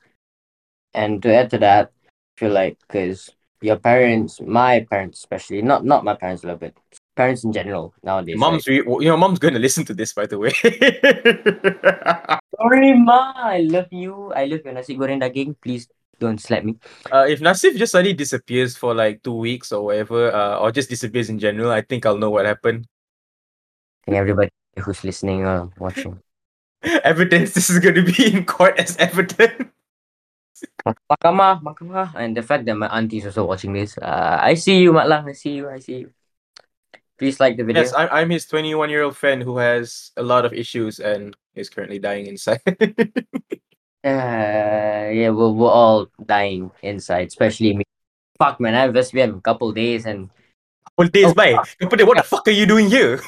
And 0.94 1.22
to 1.22 1.34
add 1.34 1.50
to 1.50 1.58
that, 1.58 1.92
I 2.04 2.40
feel 2.40 2.52
like 2.52 2.78
because 2.86 3.30
your 3.62 3.76
parents, 3.76 4.40
my 4.40 4.86
parents 4.90 5.18
especially, 5.18 5.62
not 5.62 5.84
not 5.84 6.04
my 6.04 6.14
parents, 6.14 6.44
a 6.44 6.46
little 6.46 6.58
bit, 6.58 6.76
parents 7.16 7.44
in 7.44 7.52
general 7.52 7.94
nowadays. 8.02 8.36
mom's 8.36 8.66
you 8.66 8.84
know 8.84 9.16
mom's 9.16 9.38
gonna 9.38 9.58
listen 9.58 9.84
to 9.84 9.94
this 9.94 10.12
by 10.12 10.26
the 10.26 10.38
way 10.38 10.50
sorry 12.56 12.92
ma, 12.94 13.32
I 13.36 13.66
love 13.68 13.88
you. 13.90 14.32
I 14.32 14.46
love 14.46 14.60
your 14.64 14.74
nasi 14.74 14.96
goreng 14.96 15.20
daging. 15.20 15.56
Please 15.60 15.88
don't 16.18 16.40
slap 16.40 16.64
me. 16.64 16.76
Uh, 17.10 17.26
if 17.28 17.40
Nasif 17.40 17.76
just 17.76 17.92
suddenly 17.92 18.14
disappears 18.14 18.76
for 18.76 18.94
like 18.94 19.22
two 19.22 19.34
weeks 19.34 19.72
or 19.72 19.84
whatever, 19.84 20.32
uh, 20.32 20.58
or 20.58 20.70
just 20.70 20.88
disappears 20.88 21.28
in 21.28 21.38
general, 21.38 21.70
I 21.70 21.82
think 21.82 22.06
I'll 22.06 22.18
know 22.18 22.30
what 22.30 22.46
happened. 22.46 22.86
And 24.06 24.16
everybody 24.16 24.50
who's 24.78 25.02
listening 25.02 25.44
or 25.44 25.70
watching, 25.78 26.22
Evidence. 26.82 27.54
This 27.54 27.70
is 27.70 27.78
going 27.78 27.94
to 27.94 28.02
be 28.02 28.34
in 28.34 28.44
court 28.44 28.78
as 28.78 28.96
evidence. 28.96 29.70
Mahkamah, 30.86 31.62
mahkamah, 31.62 32.14
and 32.16 32.36
the 32.36 32.42
fact 32.42 32.64
that 32.66 32.74
my 32.74 32.86
auntie 32.88 33.18
is 33.18 33.26
also 33.26 33.44
watching 33.44 33.72
this. 33.72 33.96
Uh, 33.98 34.38
I 34.40 34.54
see 34.54 34.80
you, 34.82 34.92
Mak 34.92 35.08
Lang. 35.08 35.28
I 35.28 35.32
see 35.32 35.54
you. 35.56 35.68
I 35.68 35.78
see 35.78 36.06
you. 36.06 36.10
Please 37.18 37.38
like 37.38 37.56
the 37.56 37.64
video. 37.64 37.82
Yes, 37.82 37.94
I'm, 37.94 38.08
I'm 38.10 38.30
his 38.30 38.46
21 38.46 38.90
year 38.90 39.02
old 39.02 39.16
friend 39.16 39.42
who 39.42 39.58
has 39.58 40.10
a 40.16 40.22
lot 40.22 40.44
of 40.44 40.52
issues 40.52 40.98
and 40.98 41.36
is 41.54 41.68
currently 41.68 41.98
dying 41.98 42.26
inside. 42.26 42.62
Uh, 44.04 45.14
yeah, 45.14 45.30
we're, 45.30 45.50
we're 45.54 45.70
all 45.70 46.08
dying 46.26 46.72
inside, 46.82 47.28
especially 47.28 47.76
me. 47.76 47.84
Fuck, 48.36 48.58
man, 48.58 48.74
I 48.74 48.80
have 48.80 48.92
been 49.12 49.30
a 49.30 49.40
couple 49.40 49.70
days 49.70 50.06
and 50.06 50.28
Well, 50.98 51.06
days 51.06 51.30
Oh, 51.30 51.34
by. 51.34 51.54
Kapute, 51.80 52.04
what 52.04 52.16
the 52.16 52.24
fuck 52.24 52.48
are 52.48 52.50
you 52.50 52.66
doing 52.66 52.90
here? 52.90 53.20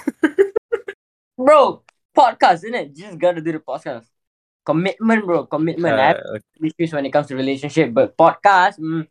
bro, 1.38 1.83
podcast, 2.17 2.67
isn't 2.67 2.75
it? 2.75 2.97
Just 2.97 3.19
gotta 3.19 3.41
do 3.41 3.53
the 3.53 3.61
podcast. 3.61 4.07
Commitment, 4.64 5.26
bro, 5.28 5.44
commitment. 5.44 5.94
I 6.00 6.06
have 6.16 6.21
Uh, 6.25 6.38
issues 6.64 6.92
when 6.97 7.04
it 7.04 7.12
comes 7.12 7.28
to 7.28 7.37
relationship, 7.37 7.92
but 7.92 8.16
podcast, 8.16 8.80
mm, 8.80 9.04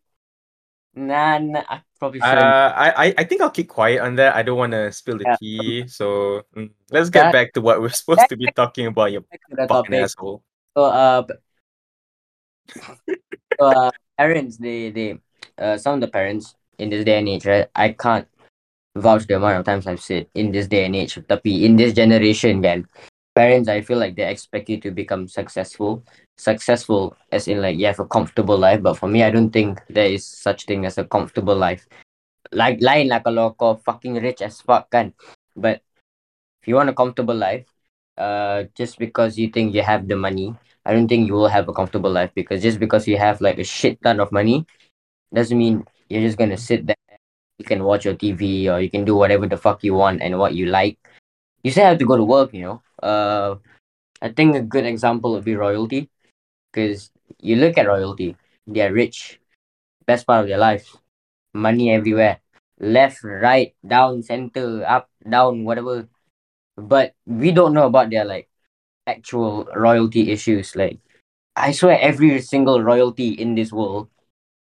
nah, 0.98 1.38
nah, 1.38 1.62
I 1.70 1.86
probably 2.02 2.22
uh, 2.22 2.26
shouldn't. 2.26 2.50
I, 2.50 2.88
I 2.90 3.08
I 3.22 3.24
think 3.24 3.42
I'll 3.46 3.54
keep 3.54 3.70
quiet 3.70 4.02
on 4.02 4.18
that. 4.18 4.34
I 4.34 4.42
don't 4.42 4.58
want 4.58 4.74
to 4.74 4.90
spill 4.92 5.22
the 5.22 5.30
Yeah. 5.30 5.38
tea. 5.38 5.86
So 5.88 6.42
mm, 6.58 6.74
let's 6.90 7.14
get 7.14 7.30
That- 7.30 7.34
back 7.38 7.48
to 7.54 7.62
what 7.62 7.78
we're 7.82 7.94
supposed 8.02 8.26
to 8.30 8.38
be 8.38 8.50
talking 8.50 8.90
about, 8.90 9.14
you 9.14 9.22
Back 9.30 9.46
to 9.50 9.56
the 9.56 9.68
fucking 9.70 9.94
asshole. 9.94 10.42
So, 10.74 10.82
uh, 10.90 11.22
so, 13.60 13.66
uh, 13.66 13.92
parents, 14.18 14.58
they, 14.58 14.90
they, 14.90 15.20
uh, 15.62 15.78
some 15.78 15.96
of 15.96 16.02
the 16.02 16.08
parents 16.10 16.56
in 16.82 16.90
this 16.90 17.06
day 17.06 17.20
and 17.22 17.30
age, 17.30 17.46
right? 17.46 17.70
I 17.76 17.94
can't 17.94 18.26
vouch 18.98 19.26
the 19.30 19.38
amount 19.38 19.58
of 19.62 19.66
times 19.66 19.86
I've 19.86 20.02
said 20.02 20.28
in 20.34 20.50
this 20.52 20.66
day 20.66 20.86
and 20.86 20.96
age, 20.96 21.18
tapi 21.30 21.66
in 21.66 21.76
this 21.78 21.94
generation, 21.94 22.62
man, 22.62 22.90
parents, 23.36 23.70
I 23.70 23.82
feel 23.82 23.98
like 23.98 24.16
they 24.16 24.30
expect 24.30 24.70
you 24.70 24.80
to 24.82 24.92
become 24.92 25.28
successful. 25.28 26.04
Successful 26.38 27.16
as 27.32 27.48
in 27.48 27.62
like 27.62 27.78
you 27.78 27.86
have 27.86 28.00
a 28.00 28.06
comfortable 28.06 28.58
life, 28.58 28.82
but 28.82 28.96
for 28.98 29.08
me, 29.08 29.24
I 29.24 29.32
don't 29.32 29.52
think 29.52 29.82
there 29.90 30.08
is 30.08 30.26
such 30.26 30.66
thing 30.66 30.86
as 30.86 30.98
a 30.98 31.06
comfortable 31.06 31.56
life. 31.56 31.88
Like 32.52 32.82
lain 32.82 33.10
lah 33.10 33.26
kalau 33.26 33.58
kau 33.58 33.82
fucking 33.82 34.22
rich 34.22 34.42
as 34.46 34.62
fuck 34.62 34.90
kan. 34.94 35.14
But 35.58 35.82
if 36.62 36.68
you 36.70 36.76
want 36.76 36.90
a 36.90 36.98
comfortable 36.98 37.36
life, 37.36 37.66
uh, 38.18 38.70
just 38.78 39.00
because 39.00 39.38
you 39.38 39.50
think 39.50 39.74
you 39.74 39.82
have 39.82 40.08
the 40.08 40.16
money, 40.16 40.54
I 40.86 40.94
don't 40.94 41.08
think 41.08 41.28
you 41.28 41.34
will 41.34 41.50
have 41.50 41.68
a 41.70 41.74
comfortable 41.74 42.12
life 42.12 42.32
because 42.36 42.62
just 42.62 42.80
because 42.80 43.08
you 43.08 43.18
have 43.18 43.42
like 43.42 43.58
a 43.58 43.66
shit 43.66 44.02
ton 44.04 44.20
of 44.20 44.32
money 44.32 44.66
doesn't 45.34 45.58
mean 45.58 45.86
you're 46.10 46.22
just 46.22 46.38
gonna 46.38 46.58
sit 46.58 46.86
there. 46.86 47.18
You 47.58 47.66
can 47.66 47.84
watch 47.84 48.06
your 48.06 48.14
TV 48.16 48.70
or 48.70 48.82
you 48.82 48.90
can 48.90 49.06
do 49.06 49.16
whatever 49.16 49.48
the 49.48 49.58
fuck 49.58 49.84
you 49.84 49.94
want 49.96 50.22
and 50.22 50.38
what 50.38 50.54
you 50.54 50.68
like. 50.68 51.00
You 51.64 51.72
still 51.72 51.86
have 51.86 51.98
to 52.00 52.06
go 52.06 52.18
to 52.18 52.24
work, 52.24 52.54
you 52.54 52.62
know. 52.62 52.83
Uh, 53.04 53.60
I 54.24 54.32
think 54.32 54.56
a 54.56 54.62
good 54.64 54.86
example 54.88 55.34
would 55.34 55.44
be 55.44 55.60
royalty, 55.60 56.10
because 56.72 57.12
you 57.44 57.58
look 57.58 57.78
at 57.78 57.88
royalty, 57.88 58.38
they 58.66 58.82
are 58.88 58.94
rich, 58.94 59.40
best 60.08 60.26
part 60.26 60.42
of 60.44 60.48
their 60.48 60.58
life, 60.58 60.96
money 61.54 61.92
everywhere, 61.92 62.40
left, 62.80 63.24
right, 63.24 63.76
down, 63.86 64.24
center, 64.24 64.86
up, 64.88 65.10
down, 65.28 65.66
whatever. 65.66 66.08
But 66.78 67.14
we 67.28 67.52
don't 67.52 67.74
know 67.74 67.86
about 67.86 68.10
their 68.10 68.24
like 68.26 68.48
actual 69.06 69.68
royalty 69.76 70.32
issues. 70.32 70.76
Like, 70.76 71.00
I 71.56 71.74
swear, 71.74 72.00
every 72.00 72.42
single 72.42 72.82
royalty 72.82 73.36
in 73.36 73.56
this 73.56 73.72
world 73.72 74.08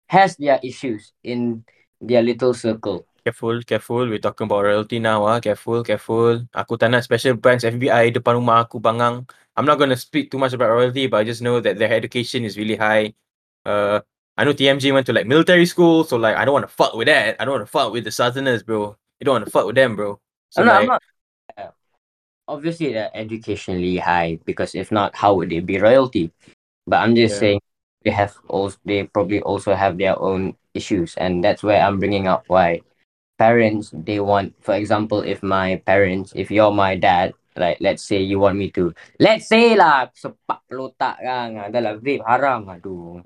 has 0.08 0.36
their 0.36 0.58
issues 0.64 1.12
in 1.22 1.64
their 2.00 2.22
little 2.22 2.54
circle. 2.54 3.06
Careful, 3.24 3.60
careful. 3.62 4.08
We're 4.08 4.18
talking 4.18 4.46
about 4.46 4.64
royalty 4.64 4.98
now. 4.98 5.26
Ah, 5.28 5.40
careful, 5.40 5.84
careful. 5.84 6.40
Aku 6.56 6.80
tak 6.80 6.88
nak 6.88 7.04
special 7.04 7.36
branch 7.36 7.68
FBI 7.68 8.08
depan 8.08 8.40
rumah 8.40 8.64
aku 8.64 8.80
bangang. 8.80 9.28
I'm 9.52 9.68
not 9.68 9.76
going 9.76 9.92
to 9.92 9.98
speak 10.00 10.32
too 10.32 10.40
much 10.40 10.56
about 10.56 10.72
royalty, 10.72 11.04
but 11.04 11.20
I 11.20 11.24
just 11.28 11.44
know 11.44 11.60
that 11.60 11.76
their 11.76 11.92
education 11.92 12.48
is 12.48 12.56
really 12.56 12.80
high. 12.80 13.12
Uh, 13.68 14.00
I 14.40 14.48
know 14.48 14.56
TMJ 14.56 14.88
went 14.96 15.04
to 15.08 15.12
like 15.12 15.28
military 15.28 15.68
school, 15.68 16.04
so 16.08 16.16
like 16.16 16.32
I 16.32 16.48
don't 16.48 16.56
want 16.56 16.64
to 16.64 16.72
fuck 16.72 16.96
with 16.96 17.12
that. 17.12 17.36
I 17.36 17.44
don't 17.44 17.60
want 17.60 17.68
to 17.68 17.72
fuck 17.72 17.92
with 17.92 18.08
the 18.08 18.14
Southerners, 18.14 18.64
bro. 18.64 18.96
You 19.20 19.28
don't 19.28 19.36
want 19.36 19.44
to 19.44 19.52
fuck 19.52 19.68
with 19.68 19.76
them, 19.76 19.96
bro. 20.00 20.16
So 20.48 20.64
I'm 20.64 20.66
not, 20.66 20.72
like, 20.72 20.80
I'm 20.80 20.86
not 20.96 21.02
uh, 21.60 21.70
obviously 22.48 22.92
they're 22.92 23.12
educationally 23.14 23.96
high 23.98 24.38
because 24.44 24.74
if 24.74 24.92
not, 24.92 25.16
how 25.16 25.34
would 25.36 25.50
they 25.50 25.60
be 25.60 25.78
royalty? 25.80 26.32
But 26.86 27.04
I'm 27.04 27.14
just 27.16 27.36
Yeah. 27.36 27.40
saying 27.40 27.60
they 28.04 28.12
have 28.12 28.36
also 28.48 28.78
they 28.84 29.04
probably 29.04 29.40
also 29.42 29.74
have 29.74 29.98
their 29.98 30.16
own 30.20 30.56
issues, 30.74 31.16
and 31.16 31.44
that's 31.44 31.62
where 31.62 31.82
I'm 31.82 31.98
bringing 32.00 32.28
up 32.28 32.44
why 32.48 32.80
parents 33.40 33.88
they 33.96 34.20
want. 34.20 34.52
For 34.60 34.76
example, 34.76 35.24
if 35.24 35.40
my 35.40 35.80
parents, 35.88 36.36
if 36.36 36.52
you're 36.52 36.76
my 36.76 37.00
dad, 37.00 37.32
like 37.56 37.80
let's 37.80 38.04
say 38.04 38.20
you 38.20 38.36
want 38.36 38.60
me 38.60 38.68
to, 38.76 38.92
let's 39.16 39.48
say 39.48 39.72
lah 39.80 40.12
sepak 40.12 40.60
pelotak 40.68 41.16
kan, 41.24 41.56
adalah 41.72 41.96
ah, 41.96 42.00
vape 42.04 42.20
haram, 42.28 42.68
aduh. 42.68 43.24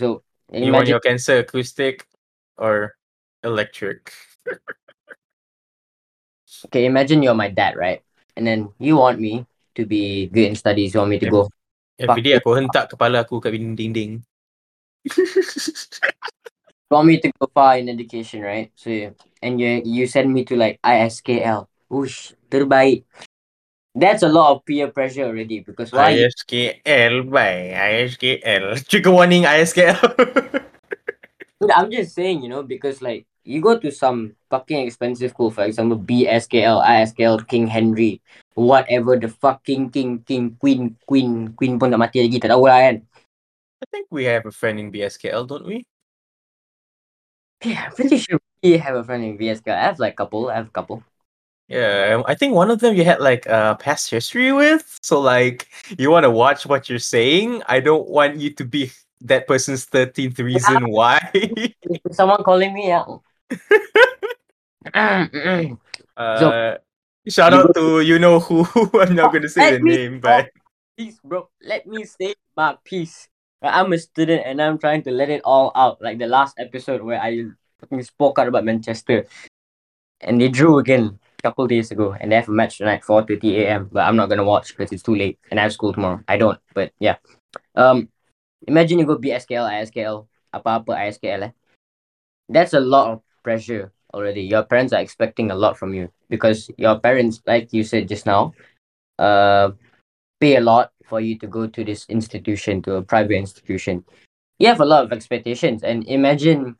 So 0.00 0.24
you 0.48 0.72
want 0.72 0.88
imagine 0.88 0.96
your 0.96 1.04
cancer 1.04 1.44
acoustic 1.44 2.08
or 2.56 2.96
electric? 3.44 4.08
okay, 6.72 6.88
imagine 6.88 7.20
you're 7.20 7.36
my 7.36 7.52
dad, 7.52 7.76
right? 7.76 8.00
And 8.40 8.48
then 8.48 8.72
you 8.80 8.96
want 8.96 9.20
me 9.20 9.44
to 9.76 9.84
be 9.84 10.32
good 10.32 10.48
in 10.48 10.56
studies. 10.56 10.96
You 10.96 11.04
want 11.04 11.12
me 11.12 11.20
to 11.20 11.28
go 11.28 11.52
Every 11.98 12.22
day 12.22 12.38
aku 12.38 12.54
hentak 12.54 12.94
kepala 12.94 13.26
aku 13.26 13.42
kat 13.42 13.58
dinding. 13.58 14.22
want 16.90 17.06
me 17.06 17.20
to 17.20 17.30
go 17.38 17.48
far 17.52 17.78
in 17.78 17.88
education, 17.88 18.42
right? 18.42 18.72
So 18.74 18.90
and 19.42 19.60
you 19.60 19.82
you 19.84 20.06
send 20.06 20.32
me 20.32 20.44
to 20.48 20.56
like 20.56 20.80
ISKL. 20.82 21.66
Whoosh, 21.88 22.32
terbaik. 22.50 23.04
That's 23.98 24.22
a 24.22 24.28
lot 24.28 24.54
of 24.54 24.64
peer 24.64 24.88
pressure 24.92 25.24
already 25.24 25.60
because 25.60 25.90
why 25.90 26.14
ISKL 26.14 27.28
by 27.30 27.72
ISKL. 27.74 28.84
Trigger 28.88 29.12
warning 29.12 29.44
ISKL. 29.44 29.98
Dude, 31.60 31.74
I'm 31.74 31.90
just 31.90 32.14
saying, 32.14 32.42
you 32.42 32.48
know, 32.48 32.62
because 32.62 33.02
like 33.02 33.26
you 33.42 33.60
go 33.60 33.74
to 33.80 33.90
some 33.90 34.36
fucking 34.50 34.86
expensive 34.86 35.32
school, 35.32 35.50
for 35.50 35.64
example, 35.64 35.98
BSKL, 35.98 36.84
ISKL, 36.84 37.42
King 37.48 37.66
Henry, 37.66 38.22
whatever 38.54 39.16
the 39.18 39.26
fucking 39.26 39.90
king, 39.90 40.22
king, 40.22 40.54
queen, 40.60 40.94
queen, 41.08 41.56
queen 41.58 41.80
pun 41.80 41.90
dah 41.90 41.98
mati 41.98 42.22
lagi, 42.22 42.38
tak 42.38 42.54
tahu 42.54 42.70
lah 42.70 42.78
kan. 42.78 42.96
I 43.82 43.86
think 43.90 44.06
we 44.14 44.30
have 44.30 44.46
a 44.46 44.54
friend 44.54 44.78
in 44.78 44.92
BSKL, 44.94 45.48
don't 45.48 45.66
we? 45.66 45.82
Yeah, 47.64 47.86
I'm 47.86 47.92
pretty 47.92 48.18
sure 48.18 48.38
we 48.62 48.78
have 48.78 48.94
a 48.94 49.04
friend 49.04 49.24
in 49.24 49.38
BSKL. 49.38 49.74
I 49.74 49.82
have 49.82 49.98
like 49.98 50.14
a 50.14 50.16
couple, 50.16 50.50
I 50.50 50.56
have 50.56 50.68
a 50.68 50.70
couple. 50.70 51.02
Yeah, 51.68 52.22
I 52.26 52.34
think 52.34 52.54
one 52.54 52.70
of 52.70 52.80
them 52.80 52.94
you 52.94 53.04
had 53.04 53.20
like 53.20 53.44
a 53.46 53.76
past 53.78 54.10
history 54.10 54.52
with. 54.52 54.98
So 55.02 55.20
like 55.20 55.68
you 55.98 56.10
want 56.10 56.24
to 56.24 56.30
watch 56.30 56.66
what 56.66 56.88
you're 56.88 56.98
saying. 56.98 57.62
I 57.68 57.80
don't 57.80 58.08
want 58.08 58.36
you 58.36 58.50
to 58.54 58.64
be 58.64 58.90
that 59.22 59.46
person's 59.46 59.84
13th 59.86 60.38
reason 60.38 60.90
why. 60.90 61.20
Someone 62.12 62.42
calling 62.42 62.72
me 62.72 62.92
out? 62.92 63.22
Uh, 66.18 66.74
shout 67.28 67.54
out 67.54 67.72
to 67.74 68.00
you 68.00 68.18
know 68.18 68.40
who. 68.40 68.66
I'm 68.98 69.14
not 69.14 69.32
gonna 69.32 69.48
say 69.48 69.78
the 69.78 69.78
name, 69.78 70.18
but 70.18 70.50
Please, 70.98 71.20
bro, 71.22 71.48
let 71.62 71.86
me 71.86 72.02
say 72.02 72.34
my 72.56 72.74
piece. 72.82 73.28
I'm 73.62 73.92
a 73.92 73.98
student 73.98 74.42
and 74.46 74.62
I'm 74.62 74.78
trying 74.78 75.02
to 75.02 75.10
let 75.10 75.30
it 75.30 75.42
all 75.44 75.72
out. 75.74 76.00
Like 76.00 76.18
the 76.18 76.26
last 76.26 76.54
episode 76.58 77.02
where 77.02 77.20
I 77.20 77.44
spoke 78.02 78.38
out 78.38 78.48
about 78.48 78.64
Manchester. 78.64 79.26
And 80.20 80.40
they 80.40 80.48
drew 80.48 80.78
again 80.78 81.18
a 81.38 81.42
couple 81.42 81.66
days 81.66 81.90
ago. 81.90 82.14
And 82.18 82.30
they 82.30 82.36
have 82.36 82.48
a 82.48 82.52
match 82.52 82.78
tonight, 82.78 83.02
4.30 83.02 83.66
a.m. 83.66 83.88
But 83.90 84.06
I'm 84.06 84.16
not 84.16 84.30
to 84.30 84.44
watch 84.44 84.76
because 84.76 84.92
it's 84.92 85.02
too 85.02 85.14
late. 85.14 85.38
And 85.50 85.58
I 85.58 85.64
have 85.64 85.72
school 85.72 85.92
tomorrow. 85.92 86.20
I 86.28 86.36
don't. 86.36 86.58
But 86.74 86.92
yeah. 86.98 87.16
Um, 87.74 88.08
Imagine 88.66 88.98
you 88.98 89.06
go 89.06 89.16
BSKL, 89.16 89.70
ISKL, 89.70 90.26
apa-apa 90.52 90.92
ISKL 91.06 91.42
eh. 91.46 91.52
That's 92.48 92.74
a 92.74 92.80
lot 92.80 93.12
of 93.12 93.22
pressure 93.44 93.92
already. 94.12 94.42
Your 94.42 94.64
parents 94.64 94.92
are 94.92 95.00
expecting 95.00 95.50
a 95.50 95.54
lot 95.54 95.78
from 95.78 95.94
you. 95.94 96.10
Because 96.28 96.70
your 96.76 96.98
parents, 96.98 97.40
like 97.46 97.72
you 97.72 97.84
said 97.84 98.08
just 98.08 98.26
now, 98.26 98.52
uh, 99.18 99.70
pay 100.40 100.56
a 100.56 100.60
lot 100.60 100.92
for 101.04 101.20
you 101.20 101.38
to 101.38 101.46
go 101.46 101.66
to 101.66 101.84
this 101.84 102.06
institution, 102.08 102.82
to 102.82 102.96
a 102.96 103.02
private 103.02 103.36
institution. 103.36 104.04
You 104.58 104.68
have 104.68 104.80
a 104.80 104.84
lot 104.88 105.04
of 105.04 105.12
expectations. 105.12 105.82
And 105.82 106.06
imagine, 106.06 106.76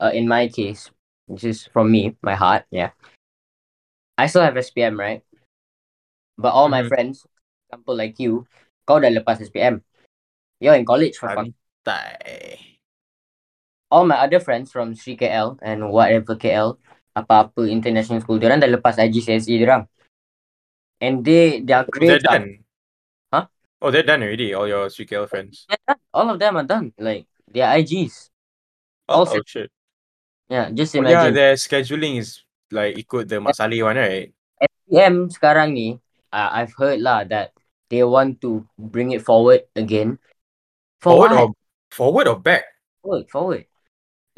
uh, 0.00 0.10
in 0.12 0.28
my 0.28 0.48
case, 0.48 0.90
this 1.28 1.44
is 1.44 1.66
from 1.66 1.90
me, 1.90 2.16
my 2.22 2.34
heart, 2.34 2.64
yeah. 2.70 2.90
I 4.18 4.26
still 4.26 4.42
have 4.42 4.54
SPM, 4.54 4.98
right? 4.98 5.22
But 6.38 6.52
all 6.52 6.68
my 6.68 6.82
Mhm. 6.82 6.88
friends, 6.88 7.26
example 7.68 7.96
like 7.96 8.18
you, 8.18 8.46
kau 8.86 8.98
dah 9.00 9.10
lepas 9.10 9.40
SPM. 9.40 9.82
You're 10.60 10.78
in 10.78 10.86
college 10.86 11.16
for. 11.18 11.30
Santai. 11.32 12.58
All 13.92 14.06
my 14.08 14.16
other 14.24 14.40
friends 14.40 14.72
from 14.72 14.94
Sri 14.94 15.16
KL 15.16 15.58
and 15.60 15.92
whatever 15.92 16.34
KL, 16.34 16.78
apa-apa 17.12 17.68
international 17.68 18.24
school, 18.24 18.40
diorang 18.40 18.62
dah 18.62 18.70
lepas 18.70 18.96
IGCSE 18.96 19.58
diorang. 19.58 19.84
And 21.02 21.20
they, 21.26 21.60
their 21.60 21.84
grades 21.84 22.24
are? 22.24 22.61
Oh, 23.82 23.90
they're 23.90 24.06
done 24.06 24.22
already. 24.22 24.54
All 24.54 24.70
your 24.70 24.86
CKL 24.86 25.26
friends. 25.26 25.66
all 26.14 26.30
of 26.30 26.38
them 26.38 26.54
are 26.56 26.62
done. 26.66 26.94
Like 26.96 27.26
their 27.50 27.66
IGs. 27.74 28.30
Oh, 29.10 29.26
Also- 29.26 29.42
oh 29.42 29.46
shit. 29.46 29.68
Yeah, 30.46 30.70
just 30.70 30.94
Oh, 30.94 31.02
yeah, 31.02 31.26
imagine. 31.26 31.34
their 31.34 31.54
scheduling 31.58 32.20
is 32.22 32.44
like 32.70 32.94
ikut 32.94 33.26
the 33.26 33.40
Mak 33.40 33.56
Saleh 33.56 33.82
one, 33.82 33.96
right? 33.98 34.30
SPM 34.60 35.32
sekarang 35.32 35.72
ni, 35.74 35.96
uh, 36.30 36.48
I've 36.52 36.76
heard 36.78 37.00
lah 37.02 37.24
that 37.26 37.56
they 37.88 38.04
want 38.04 38.38
to 38.44 38.62
bring 38.78 39.10
it 39.10 39.24
forward 39.24 39.64
again. 39.74 40.20
For 41.02 41.16
Forward 41.18 41.32
what? 41.34 41.40
or 41.40 41.48
forward 41.90 42.26
or 42.30 42.38
back? 42.38 42.68
Forward, 43.02 43.24
forward. 43.32 43.62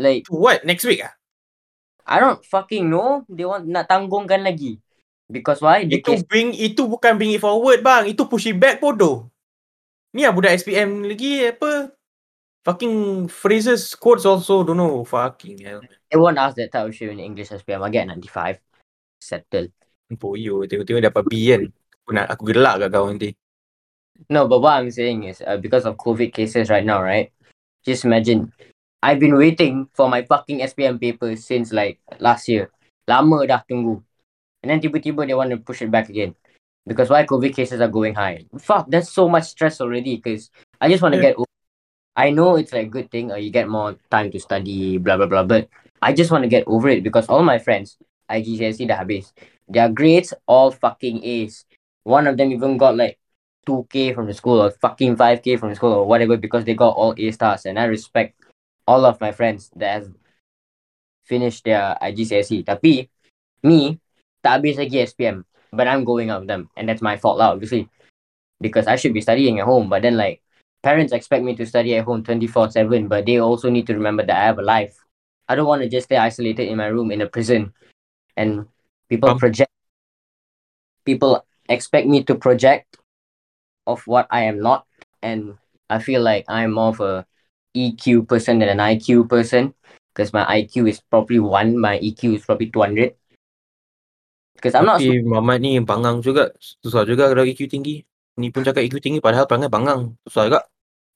Like 0.01 0.25
To 0.31 0.39
what? 0.39 0.63
Next 0.65 0.87
week? 0.89 1.03
ah? 1.05 1.13
I 2.07 2.23
don't 2.23 2.41
fucking 2.47 2.89
know. 2.89 3.27
They 3.29 3.45
want 3.45 3.69
nak 3.69 3.91
tanggungkan 3.91 4.41
lagi. 4.47 4.79
Because 5.29 5.59
why? 5.61 5.83
The 5.85 5.99
Itu 5.99 6.15
case 6.15 6.25
bring 6.25 6.53
itu 6.55 6.85
bukan 6.87 7.17
bring 7.19 7.35
it 7.35 7.43
forward 7.43 7.83
bang. 7.83 8.07
Itu 8.07 8.25
push 8.31 8.47
it 8.49 8.57
back 8.57 8.79
bodoh. 8.79 9.29
Ni 10.14 10.23
lah 10.23 10.30
budak 10.30 10.54
SPM 10.54 11.02
lagi 11.02 11.50
apa? 11.50 11.90
Fucking 12.62 13.26
phrases 13.26 13.99
quotes 13.99 14.23
also 14.23 14.62
don't 14.62 14.78
know. 14.78 15.02
Fucking 15.02 15.59
hell. 15.66 15.83
everyone 16.14 16.38
asked 16.38 16.54
that 16.62 16.71
type 16.71 16.87
of 16.87 16.94
shit 16.94 17.11
in 17.11 17.18
English 17.18 17.50
SPM. 17.50 17.83
I 17.83 17.90
get 17.90 18.06
95. 18.06 18.62
Settle. 19.18 19.75
Poyo 20.14 20.62
tengok-tengok 20.71 21.02
dapat 21.11 21.23
B 21.26 21.35
kan. 21.50 21.62
Aku 22.06 22.11
nak 22.14 22.26
aku 22.30 22.42
gelak 22.54 22.87
kat 22.87 22.88
kau 22.94 23.11
nanti. 23.11 23.35
No, 24.30 24.47
but 24.47 24.62
what 24.62 24.78
I'm 24.78 24.94
saying 24.94 25.26
is 25.26 25.42
uh, 25.42 25.59
because 25.59 25.83
of 25.83 25.99
COVID 25.99 26.30
cases 26.30 26.71
right 26.71 26.87
now, 26.87 27.02
right? 27.02 27.35
Just 27.83 28.06
imagine. 28.06 28.54
I've 29.02 29.18
been 29.18 29.37
waiting 29.37 29.90
for 29.92 30.06
my 30.09 30.23
fucking 30.23 30.62
SPM 30.62 30.97
papers 30.97 31.44
since 31.44 31.75
like 31.75 31.99
last 32.23 32.47
year. 32.47 32.71
Lama 33.11 33.44
dah 33.44 33.61
tunggu. 33.66 34.00
And 34.62 34.71
then 34.71 34.80
tiba-tiba 34.80 35.26
they 35.26 35.37
want 35.37 35.50
to 35.52 35.61
push 35.61 35.83
it 35.83 35.90
back 35.90 36.09
again. 36.09 36.38
Because 36.87 37.09
why 37.09 37.25
COVID 37.25 37.57
cases 37.57 37.81
are 37.81 37.88
going 37.88 38.14
high. 38.14 38.45
Fuck, 38.59 38.91
that's 38.91 39.11
so 39.11 39.29
much 39.29 39.45
stress 39.45 39.81
already 39.81 40.17
because 40.17 40.50
I 40.81 40.88
just 40.88 41.03
want 41.03 41.14
to 41.14 41.21
Yeah. 41.21 41.33
get 41.33 41.37
over 41.37 41.49
I 42.17 42.31
know 42.31 42.55
it's 42.55 42.73
like 42.73 42.87
a 42.87 42.95
good 42.95 43.11
thing 43.11 43.33
or 43.33 43.38
you 43.38 43.50
get 43.50 43.69
more 43.69 43.97
time 44.11 44.31
to 44.31 44.38
study, 44.38 44.99
blah 44.99 45.17
blah 45.19 45.26
blah, 45.26 45.43
but 45.43 45.67
I 45.99 46.12
just 46.14 46.31
want 46.31 46.47
to 46.47 46.49
get 46.49 46.62
over 46.71 46.88
it 46.88 47.03
because 47.03 47.26
all 47.26 47.43
my 47.43 47.59
friends, 47.59 47.99
IGCSE 48.31 48.87
dah 48.87 49.03
habis. 49.03 49.35
Their 49.67 49.91
grades 49.91 50.31
all 50.47 50.71
fucking 50.71 51.25
A's. 51.26 51.67
One 52.07 52.31
of 52.31 52.37
them 52.38 52.53
even 52.55 52.79
got 52.79 52.95
like 52.95 53.19
2k 53.67 54.14
from 54.14 54.31
the 54.31 54.37
school 54.37 54.62
or 54.62 54.71
fucking 54.71 55.17
5k 55.17 55.57
from 55.59 55.71
the 55.71 55.76
school 55.76 55.91
or 55.93 56.07
whatever 56.07 56.37
because 56.37 56.62
they 56.62 56.75
got 56.79 56.95
all 56.95 57.19
A 57.19 57.31
stars 57.33 57.67
and 57.67 57.81
I 57.83 57.91
respect 57.91 58.38
all 58.87 59.03
of 59.05 59.19
my 59.19 59.33
friends 59.33 59.73
that 59.75 59.91
have 60.05 60.09
finished 61.25 61.64
their 61.64 61.97
IGCSE. 61.99 62.62
Tapi 62.62 63.09
me 63.64 63.99
tak 64.45 64.61
habis 64.61 64.76
lagi 64.79 65.03
SPM 65.03 65.43
but 65.76 65.88
I'm 65.88 66.04
going 66.04 66.31
out 66.31 66.40
with 66.43 66.49
them 66.49 66.71
and 66.76 66.88
that's 66.88 67.02
my 67.02 67.16
fault 67.16 67.40
obviously 67.40 67.88
because 68.61 68.87
I 68.87 68.97
should 68.97 69.14
be 69.14 69.21
studying 69.21 69.61
at 69.61 69.66
home 69.66 69.88
but 69.88 70.02
then 70.02 70.16
like 70.16 70.43
parents 70.83 71.12
expect 71.12 71.45
me 71.45 71.57
to 71.57 71.66
study 71.66 71.97
at 71.97 72.04
home 72.04 72.23
24/7 72.25 73.09
but 73.09 73.26
they 73.26 73.38
also 73.38 73.71
need 73.71 73.87
to 73.88 73.95
remember 73.95 74.25
that 74.25 74.37
I 74.37 74.45
have 74.45 74.59
a 74.59 74.62
life. 74.62 74.97
I 75.49 75.54
don't 75.54 75.66
want 75.66 75.83
to 75.83 75.88
just 75.88 76.07
stay 76.07 76.16
isolated 76.16 76.69
in 76.69 76.78
my 76.78 76.87
room 76.87 77.11
in 77.11 77.21
a 77.21 77.26
prison 77.28 77.73
and 78.37 78.66
people 79.09 79.31
Um, 79.31 79.38
project 79.38 79.71
people 81.04 81.45
expect 81.69 82.07
me 82.07 82.23
to 82.25 82.35
project 82.35 82.97
of 83.87 84.07
what 84.07 84.26
I 84.31 84.43
am 84.45 84.61
not, 84.61 84.87
and 85.23 85.57
I 85.90 85.99
feel 85.99 86.23
like 86.23 86.45
I'm 86.49 86.73
more 86.73 86.88
of 86.88 87.00
a 87.00 87.26
EQ 87.75 88.23
person 88.28 88.59
than 88.61 88.69
an 88.69 88.81
IQ 88.81 89.28
person 89.28 89.75
because 90.14 90.33
my 90.33 90.45
IQ 90.45 90.88
is 90.88 91.00
probably 91.11 91.38
one, 91.40 91.78
my 91.78 91.99
EQ 91.99 92.35
is 92.35 92.45
probably 92.45 92.71
two 92.71 92.81
hundred. 92.81 93.14
Because 94.54 94.75
I'm 94.78 94.87
not. 94.87 95.02
Tapi 95.02 95.20
Muhammad 95.26 95.58
ni 95.61 95.78
bangang 95.82 96.23
juga. 96.23 96.50
Susah 96.58 97.04
juga 97.04 97.28
kalau 97.30 97.44
EQ 97.44 97.66
tinggi. 97.68 98.02
Ni 98.38 98.50
pun 98.50 98.62
cakap 98.66 98.82
EQ 98.87 98.99
tinggi 99.02 99.18
padahal 99.23 99.46
perangai 99.50 99.70
bangang. 99.70 100.14
Susah 100.26 100.46
juga. 100.49 100.61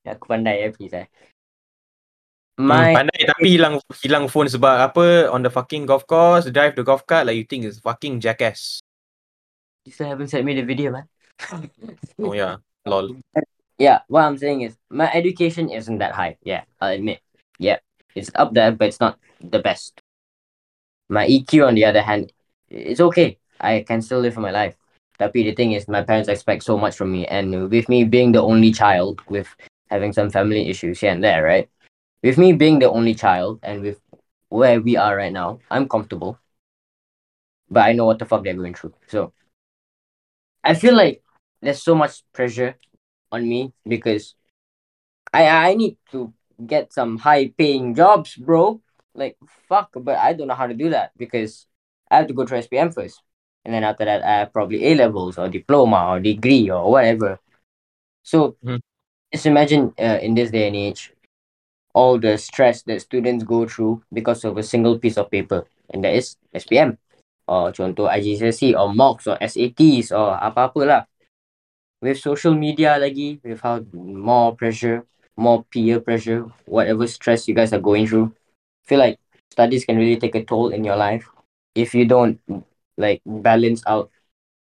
Ya, 0.07 0.15
aku 0.15 0.31
pandai 0.31 0.63
ya, 0.63 0.69
please. 0.75 0.95
Eh. 0.95 1.07
Hmm, 2.59 2.67
My 2.75 2.91
pandai 2.91 3.23
tapi 3.23 3.55
hilang 3.55 3.79
hilang 4.03 4.27
phone 4.27 4.51
sebab 4.51 4.91
apa 4.91 5.31
on 5.31 5.47
the 5.47 5.51
fucking 5.51 5.87
golf 5.87 6.03
course 6.11 6.51
drive 6.51 6.75
the 6.75 6.83
golf 6.83 7.07
cart 7.07 7.23
like 7.23 7.39
you 7.39 7.47
think 7.47 7.63
is 7.63 7.79
fucking 7.79 8.19
jackass. 8.19 8.83
you 9.87 9.95
still 9.95 10.11
haven't 10.11 10.29
sent 10.29 10.45
me 10.45 10.53
the 10.59 10.67
video, 10.67 10.91
man. 10.93 11.07
Oh 12.19 12.35
yeah, 12.35 12.59
lol. 12.85 13.15
yeah, 13.79 14.03
what 14.11 14.27
I'm 14.27 14.37
saying 14.37 14.67
is 14.67 14.75
my 14.91 15.07
education 15.15 15.71
isn't 15.71 16.03
that 16.03 16.13
high. 16.13 16.37
Yeah, 16.43 16.67
I'll 16.83 16.93
admit. 16.93 17.23
Yeah, 17.63 17.79
it's 18.13 18.29
up 18.35 18.53
there, 18.53 18.75
but 18.75 18.91
it's 18.91 18.99
not 19.01 19.23
the 19.41 19.63
best. 19.63 20.03
My 21.09 21.25
EQ, 21.31 21.63
on 21.63 21.75
the 21.79 21.87
other 21.87 22.03
hand, 22.03 22.35
it's 22.71 23.01
okay. 23.01 23.39
I 23.61 23.85
can 23.87 24.03
still 24.03 24.21
live 24.21 24.35
for 24.35 24.41
my 24.41 24.51
life. 24.51 24.77
Tapi 25.19 25.43
the 25.43 25.55
thing 25.55 25.73
is, 25.73 25.89
my 25.89 26.03
parents 26.03 26.29
expect 26.29 26.63
so 26.63 26.79
much 26.79 26.97
from 26.97 27.11
me, 27.11 27.27
and 27.27 27.71
with 27.71 27.89
me 27.89 28.05
being 28.05 28.33
the 28.33 28.43
only 28.43 28.71
child, 28.71 29.21
with 29.29 29.49
having 29.91 30.13
some 30.13 30.31
family 30.31 30.69
issues 30.69 31.01
here 31.01 31.11
and 31.11 31.25
there, 31.25 31.43
right? 31.43 31.69
With 32.23 32.39
me 32.39 32.53
being 32.53 32.79
the 32.79 32.91
only 32.91 33.15
child, 33.15 33.59
and 33.63 33.83
with 33.83 33.99
where 34.49 34.81
we 34.81 34.97
are 34.97 35.17
right 35.17 35.33
now, 35.33 35.59
I'm 35.71 35.89
comfortable. 35.89 36.39
But 37.71 37.85
I 37.85 37.93
know 37.93 38.07
what 38.07 38.19
the 38.19 38.27
fuck 38.27 38.45
they're 38.45 38.55
going 38.55 38.75
through. 38.75 38.95
So 39.09 39.33
I 40.63 40.75
feel 40.75 40.95
like 40.95 41.23
there's 41.61 41.83
so 41.83 41.95
much 41.95 42.23
pressure 42.33 42.77
on 43.33 43.49
me 43.49 43.73
because 43.87 44.35
I 45.33 45.71
I 45.71 45.75
need 45.75 45.97
to 46.13 46.33
get 46.67 46.93
some 46.93 47.19
high 47.19 47.49
paying 47.57 47.95
jobs, 47.95 48.37
bro. 48.37 48.81
Like 49.15 49.37
fuck, 49.69 49.91
but 49.95 50.19
I 50.19 50.33
don't 50.33 50.49
know 50.49 50.55
how 50.55 50.67
to 50.67 50.75
do 50.75 50.91
that 50.91 51.13
because 51.17 51.67
I 52.11 52.17
have 52.19 52.27
to 52.29 52.35
go 52.35 52.47
through 52.47 52.59
SPM 52.59 52.91
first. 52.91 53.23
And 53.65 53.75
then 53.75 53.85
after 53.85 54.05
that 54.05 54.23
I 54.25 54.41
have 54.47 54.53
probably 54.53 54.85
A 54.87 54.95
levels 54.95 55.39
or 55.39 55.49
diploma 55.49 56.07
or 56.11 56.21
degree 56.21 56.71
or 56.71 56.91
whatever. 56.91 57.39
So 58.23 58.57
Mhm. 58.65 58.81
just 59.33 59.47
imagine 59.47 59.95
uh, 59.99 60.19
in 60.23 60.35
this 60.35 60.51
day 60.51 60.67
and 60.69 60.77
age 60.77 61.13
all 61.95 62.19
the 62.19 62.39
stress 62.39 62.83
that 62.83 63.01
students 63.03 63.45
go 63.45 63.67
through 63.67 64.03
because 64.13 64.45
of 64.45 64.57
a 64.59 64.63
single 64.63 64.99
piece 64.99 65.17
of 65.19 65.31
paper. 65.31 65.65
And 65.91 66.05
that 66.05 66.15
is 66.15 66.37
SPM. 66.55 66.99
Or 67.49 67.73
contoh 67.73 68.09
IGCSE 68.09 68.75
or 68.75 68.95
mocks 68.95 69.27
or 69.27 69.37
SATs 69.41 70.13
or 70.13 70.37
apa-apa 70.37 70.81
lah 70.85 71.03
with 72.01 72.19
social 72.19 72.55
media 72.55 72.99
lagi, 72.99 73.41
with 73.45 73.61
how 73.61 73.81
more 73.93 74.55
pressure, 74.55 75.05
more 75.37 75.65
peer 75.71 76.01
pressure, 76.01 76.47
whatever 76.67 77.07
stress 77.07 77.49
you 77.49 77.55
guys 77.55 77.73
are 77.73 77.81
going 77.83 78.07
through, 78.07 78.33
feel 78.87 78.99
like 78.99 79.19
studies 79.51 79.85
can 79.85 79.97
really 79.97 80.17
take 80.17 80.35
a 80.35 80.45
toll 80.45 80.69
in 80.71 80.85
your 80.85 80.97
life 80.97 81.29
if 81.75 81.95
you 81.95 82.05
don't 82.05 82.41
like 82.97 83.23
balance 83.27 83.83
out 83.87 84.11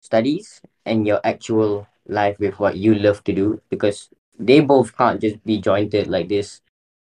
studies 0.02 0.62
and 0.86 1.08
your 1.08 1.20
actual 1.24 1.88
life 2.08 2.40
with 2.40 2.60
what 2.60 2.78
you 2.78 2.96
love 2.96 3.24
to 3.24 3.34
do 3.34 3.62
because 3.70 4.10
they 4.38 4.60
both 4.60 4.96
can't 4.98 5.22
just 5.22 5.44
be 5.46 5.60
jointed 5.60 6.08
like 6.08 6.30
this. 6.30 6.62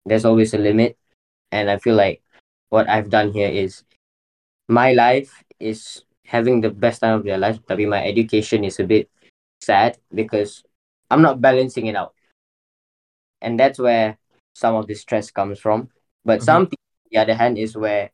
There's 0.04 0.24
always 0.24 0.54
a 0.54 0.58
limit. 0.58 0.96
And 1.52 1.70
I 1.70 1.78
feel 1.78 1.94
like 1.94 2.22
what 2.70 2.88
I've 2.88 3.10
done 3.10 3.32
here 3.32 3.48
is 3.48 3.84
my 4.68 4.92
life 4.92 5.44
is 5.60 6.02
having 6.26 6.60
the 6.60 6.70
best 6.70 7.00
time 7.00 7.14
of 7.18 7.24
their 7.24 7.38
life, 7.38 7.58
but 7.66 7.78
my 7.80 8.04
education 8.04 8.64
is 8.64 8.78
a 8.80 8.84
bit 8.84 9.08
sad 9.60 9.98
because 10.14 10.64
I'm 11.10 11.22
not 11.22 11.40
balancing 11.40 11.86
it 11.86 11.96
out. 11.96 12.14
And 13.40 13.58
that's 13.58 13.78
where 13.78 14.18
some 14.54 14.74
of 14.74 14.86
the 14.86 14.94
stress 14.94 15.30
comes 15.30 15.58
from. 15.58 15.90
But 16.24 16.42
Mhm. 16.42 16.44
some 16.44 16.66
people, 16.66 16.84
on 17.04 17.08
the 17.12 17.18
other 17.18 17.34
hand, 17.34 17.58
is 17.58 17.76
where 17.76 18.10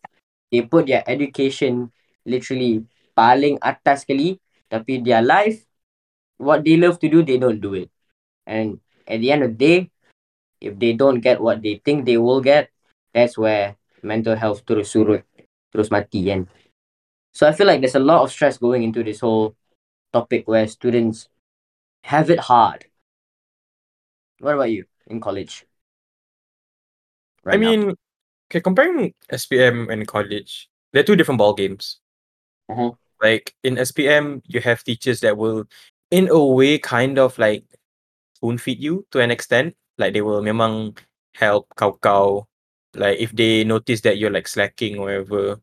they 0.51 0.63
put 0.63 0.87
their 0.87 1.03
education 1.07 1.91
literally 2.27 2.85
paling 3.17 3.59
atas 3.63 4.05
sekali, 4.05 4.39
tapi 4.71 5.01
their 5.03 5.23
life, 5.23 5.65
what 6.39 6.63
they 6.67 6.77
love 6.77 6.99
to 7.01 7.09
do, 7.09 7.23
they 7.23 7.39
don't 7.39 7.61
do 7.61 7.75
it. 7.75 7.91
And 8.47 8.81
at 9.07 9.21
the 9.21 9.31
end 9.33 9.43
of 9.47 9.57
the 9.57 9.61
day, 9.61 9.79
if 10.61 10.79
they 10.79 10.93
don't 10.93 11.21
get 11.21 11.41
what 11.41 11.63
they 11.63 11.81
think 11.85 12.05
they 12.05 12.19
will 12.19 12.41
get, 12.41 12.71
that's 13.13 13.39
where 13.39 13.77
mental 14.03 14.37
health 14.37 14.65
terus 14.67 14.93
surut, 14.93 15.25
terus 15.73 15.91
mati 15.91 16.29
kan. 16.29 16.47
So 17.33 17.47
I 17.47 17.53
feel 17.53 17.67
like 17.67 17.81
there's 17.81 17.99
a 17.99 18.03
lot 18.03 18.23
of 18.23 18.31
stress 18.33 18.59
going 18.59 18.83
into 18.83 19.03
this 19.03 19.21
whole 19.21 19.55
topic 20.13 20.49
where 20.49 20.67
students 20.67 21.29
have 22.05 22.31
it 22.31 22.41
hard. 22.51 22.87
What 24.41 24.55
about 24.55 24.71
you 24.71 24.85
in 25.07 25.21
college? 25.21 25.67
I 27.47 27.57
now? 27.57 27.77
Okay, 28.51 28.61
comparing 28.61 29.15
SPM 29.31 29.89
and 29.93 30.07
college, 30.07 30.69
they're 30.93 31.07
two 31.07 31.15
different 31.15 31.39
ball 31.39 31.55
games. 31.55 32.01
Mhm. 32.71 32.99
Like 33.23 33.55
in 33.63 33.79
SPM, 33.79 34.43
you 34.47 34.61
have 34.61 34.83
teachers 34.83 35.21
that 35.21 35.37
will, 35.37 35.65
in 36.11 36.29
a 36.29 36.43
way, 36.43 36.79
kind 36.79 37.19
of 37.19 37.39
like 37.39 37.63
spoon 38.35 38.59
feed 38.59 38.83
you 38.83 39.07
to 39.13 39.21
an 39.21 39.31
extent. 39.31 39.77
Like 39.99 40.15
they 40.15 40.23
will 40.23 40.43
memang 40.43 40.99
help 41.37 41.69
kau 41.77 41.93
kau. 42.03 42.49
Like 42.95 43.21
if 43.21 43.31
they 43.33 43.63
notice 43.63 44.01
that 44.03 44.19
you're 44.19 44.35
like 44.35 44.49
slacking 44.49 44.99
or 44.99 45.07
whatever. 45.07 45.61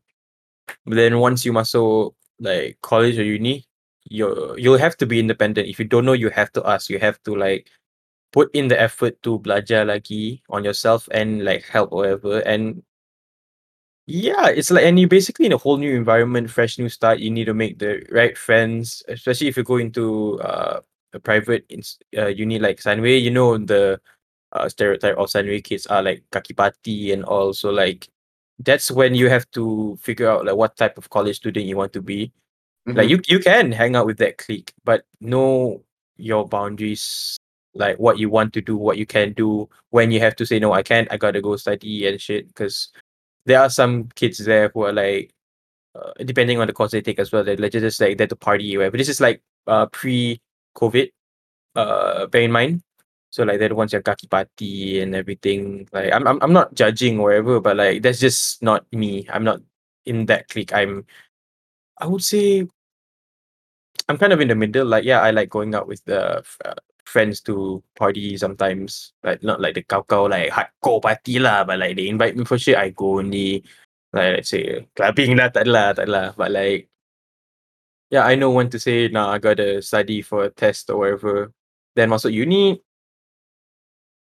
But 0.86 0.95
then 0.95 1.19
once 1.19 1.43
you 1.43 1.52
masuk 1.52 2.13
like 2.39 2.80
college 2.82 3.19
or 3.19 3.23
uni, 3.26 3.65
you 4.08 4.56
you'll 4.56 4.80
have 4.80 4.95
to 4.97 5.06
be 5.06 5.19
independent. 5.19 5.67
If 5.67 5.80
you 5.80 5.86
don't 5.86 6.06
know, 6.06 6.15
you 6.15 6.30
have 6.30 6.54
to 6.54 6.63
ask. 6.63 6.89
You 6.89 7.00
have 7.00 7.19
to 7.23 7.36
like 7.36 7.67
put 8.32 8.50
in 8.54 8.68
the 8.68 8.80
effort 8.80 9.22
to 9.24 9.40
belajar 9.40 9.86
lagi 9.88 10.42
on 10.50 10.63
yourself 10.63 11.08
and 11.12 11.44
like 11.46 11.63
help 11.66 11.92
whatever. 11.92 12.40
And 12.46 12.84
yeah, 14.08 14.48
it's 14.50 14.72
like 14.72 14.86
and 14.86 15.00
you 15.00 15.08
basically 15.08 15.46
in 15.48 15.52
a 15.54 15.58
whole 15.58 15.78
new 15.78 15.96
environment, 15.96 16.50
fresh 16.50 16.78
new 16.80 16.90
start. 16.90 17.20
You 17.20 17.30
need 17.30 17.46
to 17.46 17.54
make 17.54 17.80
the 17.80 18.04
right 18.12 18.38
friends, 18.38 19.04
especially 19.08 19.48
if 19.48 19.58
you 19.58 19.63
go 19.63 19.78
into 19.78 20.40
uh 20.42 20.82
a 21.13 21.20
private 21.20 21.66
ins- 21.70 22.00
uh, 22.18 22.28
uni 22.28 22.60
like 22.60 22.80
Sunway. 22.80 23.22
You 23.22 23.32
know 23.32 23.58
the 23.58 24.00
uh, 24.54 24.70
stereotype 24.70 25.18
of 25.18 25.30
Sunway 25.30 25.63
kids 25.63 25.88
are 25.88 26.04
like 26.04 26.24
kaki 26.32 26.54
party 26.54 27.12
and 27.13 27.24
all. 27.26 27.54
So 27.54 27.70
like 27.72 28.08
that's 28.60 28.92
when 28.92 29.16
you 29.16 29.30
have 29.30 29.50
to 29.52 29.98
figure 30.02 30.30
out 30.30 30.46
like 30.46 30.56
what 30.56 30.78
type 30.78 30.98
of 30.98 31.10
college 31.10 31.38
student 31.38 31.66
you 31.66 31.78
want 31.78 31.94
to 31.94 32.02
be. 32.02 32.32
Like 32.96 33.08
Mhm. 33.08 33.12
you 33.12 33.22
you 33.28 33.40
can 33.40 33.72
hang 33.72 33.96
out 33.96 34.06
with 34.08 34.18
that 34.20 34.38
clique, 34.38 34.74
but 34.86 35.06
know 35.22 35.84
your 36.18 36.48
boundaries, 36.48 37.38
like 37.78 37.98
what 37.98 38.20
you 38.20 38.30
want 38.30 38.54
to 38.54 38.62
do, 38.62 38.78
what 38.78 38.98
you 38.98 39.06
can 39.06 39.34
do, 39.34 39.70
when 39.92 40.12
you 40.12 40.20
have 40.20 40.36
to 40.38 40.46
say 40.46 40.60
no, 40.60 40.74
I 40.74 40.84
can't, 40.84 41.08
I 41.12 41.18
gotta 41.18 41.42
go 41.42 41.56
study 41.56 42.08
and 42.08 42.20
shit. 42.20 42.48
Because 42.48 42.90
there 43.46 43.62
are 43.62 43.70
some 43.70 44.10
kids 44.16 44.40
there 44.40 44.70
who 44.74 44.84
are 44.84 44.94
like, 44.94 45.32
uh, 45.96 46.12
depending 46.26 46.60
on 46.60 46.68
the 46.68 46.74
course 46.74 46.92
they 46.92 47.02
take 47.02 47.20
as 47.20 47.32
well, 47.32 47.44
they're 47.44 47.56
just 47.56 48.02
like 48.02 48.18
there 48.18 48.28
to 48.28 48.36
party, 48.36 48.78
whatever. 48.78 48.98
This 48.98 49.10
is 49.10 49.22
like 49.22 49.42
uh 49.68 49.88
pre-COVID, 49.88 51.12
uh, 51.76 52.28
bear 52.28 52.42
in 52.42 52.52
mind. 52.52 52.84
So 53.30 53.44
like 53.44 53.60
the 53.60 53.74
ones 53.76 53.92
that 53.92 54.06
kaki 54.06 54.28
party 54.28 55.02
and 55.02 55.13
everything. 55.16 55.88
Like 55.92 56.13
I'm 56.13 56.28
I'm 56.28 56.40
I'm 56.42 56.54
not 56.54 56.74
judging 56.74 57.20
or 57.20 57.30
whatever, 57.30 57.60
but 57.60 57.78
like 57.78 58.02
that's 58.02 58.20
just 58.20 58.63
not 58.63 58.86
me. 58.92 59.28
I'm 59.30 59.44
not 59.44 59.62
in 60.06 60.26
that 60.28 60.48
clique. 60.48 60.74
I'm 60.74 61.06
I 62.00 62.08
would 62.08 62.24
say 62.24 62.68
I'm 64.10 64.18
kind 64.18 64.34
of 64.34 64.40
in 64.40 64.48
the 64.48 64.56
middle. 64.56 64.86
Like, 64.86 65.04
yeah, 65.04 65.22
I 65.22 65.32
like 65.32 65.50
going 65.50 65.76
out 65.76 65.88
with 65.88 66.04
the 66.06 66.44
uh, 66.66 66.74
friends 67.08 67.39
to 67.48 67.82
party 67.96 68.36
sometimes. 68.38 69.13
Like, 69.24 69.41
not 69.41 69.62
like 69.63 69.76
the 69.76 69.84
cow 69.84 70.04
cow 70.04 70.28
like 70.28 70.52
hardcore 70.52 71.02
party 71.02 71.39
lah, 71.39 71.63
but 71.63 71.80
like 71.80 71.96
they 71.96 72.12
invite 72.12 72.36
me 72.36 72.43
for 72.43 72.60
shit, 72.60 72.78
I 72.78 72.91
go 72.91 73.20
only. 73.20 73.63
Like, 74.13 74.43
let's 74.43 74.50
say 74.52 74.88
clubbing 74.96 75.39
lah, 75.39 75.50
tak 75.50 75.67
lah, 75.67 75.96
tak 75.96 76.08
lah. 76.12 76.36
But 76.36 76.52
like, 76.52 76.91
yeah, 78.12 78.24
I 78.28 78.36
know 78.36 78.52
when 78.52 78.70
to 78.72 78.80
say, 78.80 79.08
nah, 79.08 79.32
I 79.32 79.38
gotta 79.39 79.82
study 79.82 80.22
for 80.22 80.46
a 80.46 80.50
test 80.52 80.89
or 80.91 81.00
whatever. 81.00 81.52
Then 81.96 82.12
masuk 82.12 82.36
uni. 82.36 82.84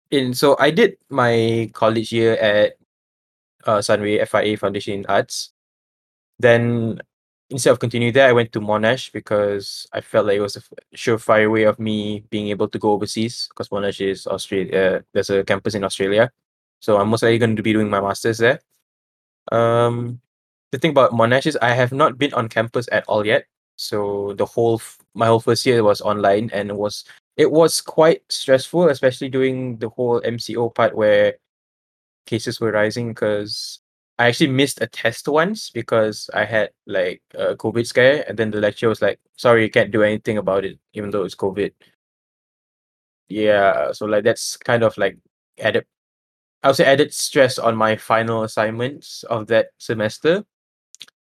In 0.09 0.31
so 0.33 0.55
I 0.55 0.71
did 0.71 0.95
my 1.11 1.67
college 1.75 2.15
year 2.15 2.39
at 2.39 2.79
uh, 3.67 3.83
Sunway 3.83 4.23
FIA 4.23 4.55
Foundation 4.55 5.03
Arts. 5.07 5.51
Then 6.39 6.99
instead 7.49 7.71
of 7.71 7.79
continuing 7.79 8.13
there, 8.13 8.27
I 8.27 8.33
went 8.33 8.51
to 8.53 8.61
Monash 8.61 9.11
because 9.11 9.87
I 9.93 10.01
felt 10.01 10.25
like 10.27 10.37
it 10.37 10.41
was 10.41 10.57
a 10.57 10.63
surefire 10.95 11.51
way 11.51 11.63
of 11.63 11.79
me 11.79 12.23
being 12.29 12.49
able 12.49 12.67
to 12.67 12.79
go 12.79 12.91
overseas 12.91 13.47
because 13.49 13.69
Monash 13.69 14.01
is 14.05 14.27
Australia. 14.27 15.03
There's 15.13 15.29
a 15.29 15.43
campus 15.43 15.75
in 15.75 15.83
Australia, 15.83 16.31
so 16.79 16.97
I'm 16.97 17.09
most 17.09 17.23
likely 17.23 17.37
going 17.37 17.55
to 17.55 17.63
be 17.63 17.73
doing 17.73 17.89
my 17.89 18.01
masters 18.01 18.37
there. 18.37 18.59
Um, 19.51 20.19
the 20.71 20.77
thing 20.77 20.91
about 20.91 21.11
Monash 21.11 21.47
is 21.47 21.57
I 21.61 21.71
have 21.71 21.91
not 21.91 22.17
been 22.17 22.33
on 22.33 22.49
campus 22.49 22.87
at 22.91 23.05
all 23.07 23.25
yet. 23.25 23.45
So 23.77 24.33
the 24.33 24.45
whole 24.45 24.75
f- 24.75 24.97
my 25.13 25.27
whole 25.27 25.39
first 25.39 25.65
year 25.65 25.83
was 25.83 26.01
online 26.01 26.49
and 26.51 26.69
it 26.69 26.75
was 26.75 27.05
it 27.37 27.51
was 27.51 27.79
quite 27.81 28.23
stressful, 28.29 28.89
especially 28.89 29.29
during 29.29 29.77
the 29.77 29.89
whole 29.89 30.19
MCO 30.21 30.73
part 30.73 30.95
where 30.95 31.35
cases 32.25 32.59
were 32.59 32.71
rising 32.71 33.09
because 33.09 33.79
I 34.19 34.27
actually 34.27 34.47
missed 34.51 34.81
a 34.81 34.87
test 34.87 35.27
once 35.27 35.69
because 35.69 36.29
I 36.33 36.45
had 36.45 36.71
like 36.87 37.21
a 37.35 37.55
COVID 37.55 37.85
scare, 37.85 38.25
and 38.27 38.37
then 38.37 38.51
the 38.51 38.59
lecturer 38.61 38.89
was 38.89 39.01
like, 39.01 39.19
"Sorry, 39.37 39.63
you 39.63 39.69
can't 39.71 39.91
do 39.91 40.03
anything 40.03 40.37
about 40.37 40.65
it, 40.65 40.79
even 40.93 41.11
though 41.11 41.23
it's 41.23 41.35
COVID." 41.35 41.73
yeah, 43.29 43.91
so 43.91 44.05
like 44.05 44.23
that's 44.23 44.57
kind 44.57 44.83
of 44.83 44.97
like 44.97 45.17
added 45.59 45.85
I 46.63 46.71
say 46.73 46.85
added 46.85 47.13
stress 47.13 47.59
on 47.59 47.75
my 47.77 47.95
final 47.97 48.43
assignments 48.43 49.23
of 49.25 49.47
that 49.47 49.69
semester. 49.79 50.45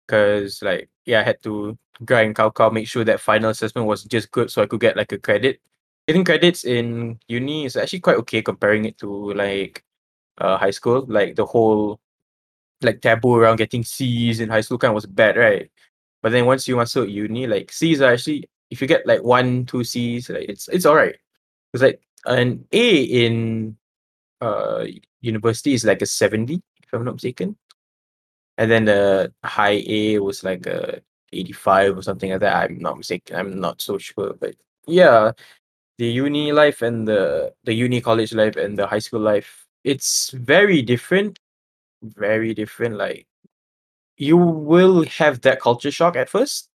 Cause 0.08 0.62
like 0.62 0.90
yeah, 1.06 1.22
I 1.22 1.24
had 1.24 1.44
to 1.44 1.78
grind 2.06 2.36
cow 2.36 2.50
cow, 2.52 2.70
make 2.70 2.88
sure 2.88 3.04
that 3.04 3.20
final 3.22 3.50
assessment 3.50 3.88
was 3.88 4.04
just 4.06 4.32
good 4.32 4.50
so 4.52 4.62
I 4.62 4.68
could 4.68 4.80
get 4.80 4.98
like 4.98 5.12
a 5.12 5.18
credit. 5.20 5.60
Getting 6.08 6.24
credits 6.26 6.64
in 6.66 7.20
uni 7.28 7.66
is 7.66 7.76
actually 7.76 8.00
quite 8.02 8.18
okay 8.18 8.42
comparing 8.42 8.86
it 8.86 8.98
to 9.00 9.34
like 9.34 9.84
uh 10.40 10.58
high 10.58 10.72
school. 10.72 11.06
Like 11.08 11.36
the 11.36 11.46
whole 11.46 12.00
like 12.82 13.02
taboo 13.02 13.36
around 13.36 13.58
getting 13.58 13.84
C's 13.84 14.40
in 14.40 14.50
high 14.50 14.62
school 14.62 14.78
kind 14.78 14.92
of 14.92 14.96
was 14.96 15.06
bad, 15.06 15.38
right? 15.38 15.72
But 16.22 16.32
then 16.32 16.46
once 16.46 16.68
you 16.68 16.76
masuk 16.76 17.12
uni, 17.12 17.48
like 17.48 17.72
C's 17.72 18.02
are 18.02 18.14
actually 18.14 18.50
if 18.70 18.82
you 18.82 18.88
get 18.88 19.08
like 19.08 19.24
one, 19.24 19.66
two 19.66 19.84
C's, 19.84 20.30
like 20.30 20.50
it's 20.50 20.68
it's 20.68 20.86
alright. 20.86 21.18
It's 21.74 21.84
like 21.84 22.02
an 22.26 22.66
A 22.72 23.04
in 23.04 23.78
uh 24.42 24.86
university 25.22 25.74
is 25.74 25.86
like 25.86 26.02
a 26.02 26.06
70, 26.06 26.56
if 26.56 26.94
I'm 26.94 27.06
not 27.06 27.16
mistaken. 27.16 27.58
And 28.58 28.72
then 28.72 28.86
the 28.86 29.34
high 29.44 29.84
A 29.88 30.20
was 30.20 30.44
like 30.44 30.66
a 30.66 31.02
85 31.34 31.98
or 31.98 32.02
something 32.02 32.32
like 32.32 32.40
that. 32.42 32.56
I'm 32.56 32.80
not 32.80 32.98
mistaken. 32.98 33.36
I'm 33.36 33.60
not 33.60 33.82
so 33.82 33.98
sure. 33.98 34.34
But 34.40 34.56
yeah, 34.88 35.32
the 35.98 36.08
uni 36.08 36.52
life 36.52 36.82
and 36.82 37.08
the 37.08 37.54
the 37.64 37.74
uni 37.74 38.02
college 38.02 38.34
life 38.34 38.56
and 38.56 38.78
the 38.78 38.88
high 38.88 39.00
school 39.00 39.22
life, 39.22 39.66
it's 39.84 40.32
very 40.32 40.82
different. 40.82 41.40
Very 42.02 42.54
different. 42.54 42.96
Like 42.98 43.28
you 44.18 44.38
will 44.38 45.06
have 45.06 45.42
that 45.42 45.62
culture 45.62 45.92
shock 45.92 46.16
at 46.16 46.30
first, 46.30 46.70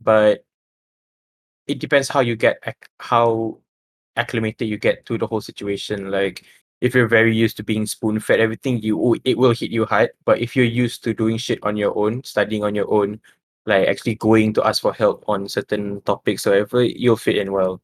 but 0.00 0.44
it 1.66 1.78
depends 1.78 2.08
how 2.08 2.20
you 2.20 2.36
get 2.36 2.58
ac- 2.66 2.76
how 3.00 3.58
acclimated 4.16 4.68
you 4.68 4.78
get 4.78 5.06
to 5.06 5.18
the 5.18 5.26
whole 5.26 5.40
situation. 5.40 6.10
Like 6.10 6.44
if 6.80 6.94
you're 6.94 7.08
very 7.08 7.34
used 7.34 7.56
to 7.58 7.64
being 7.64 7.86
spoon 7.86 8.20
fed 8.20 8.40
everything, 8.40 8.80
you 8.82 9.16
it 9.24 9.38
will 9.38 9.52
hit 9.52 9.70
you 9.70 9.86
hard. 9.86 10.10
But 10.24 10.40
if 10.40 10.56
you're 10.56 10.64
used 10.66 11.04
to 11.04 11.14
doing 11.14 11.38
shit 11.38 11.60
on 11.62 11.76
your 11.76 11.96
own, 11.98 12.24
studying 12.24 12.64
on 12.64 12.74
your 12.74 12.90
own, 12.92 13.20
like 13.66 13.88
actually 13.88 14.16
going 14.16 14.54
to 14.54 14.66
ask 14.66 14.82
for 14.82 14.92
help 14.94 15.24
on 15.28 15.48
certain 15.48 16.00
topics 16.02 16.46
or 16.46 16.50
whatever, 16.50 16.84
you'll 16.84 17.16
fit 17.16 17.38
in 17.38 17.52
well. 17.52 17.82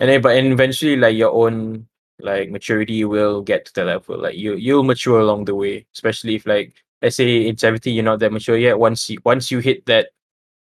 And 0.00 0.08
then, 0.10 0.22
but 0.22 0.36
eventually, 0.36 0.96
like 0.96 1.16
your 1.16 1.32
own 1.32 1.86
like 2.22 2.50
maturity 2.50 3.04
will 3.04 3.42
get 3.42 3.64
to 3.66 3.74
the 3.74 3.84
level. 3.84 4.20
Like 4.20 4.36
you, 4.36 4.54
you'll 4.54 4.84
mature 4.84 5.20
along 5.20 5.44
the 5.44 5.54
way. 5.54 5.86
Especially 5.94 6.36
if 6.36 6.46
like 6.46 6.74
let's 7.00 7.16
say 7.16 7.46
in 7.46 7.56
seventy 7.56 7.92
you're 7.92 8.04
not 8.04 8.20
that 8.20 8.32
mature 8.32 8.56
yet. 8.56 8.78
Once 8.78 9.10
you 9.10 9.18
once 9.24 9.50
you 9.50 9.58
hit 9.58 9.84
that, 9.86 10.08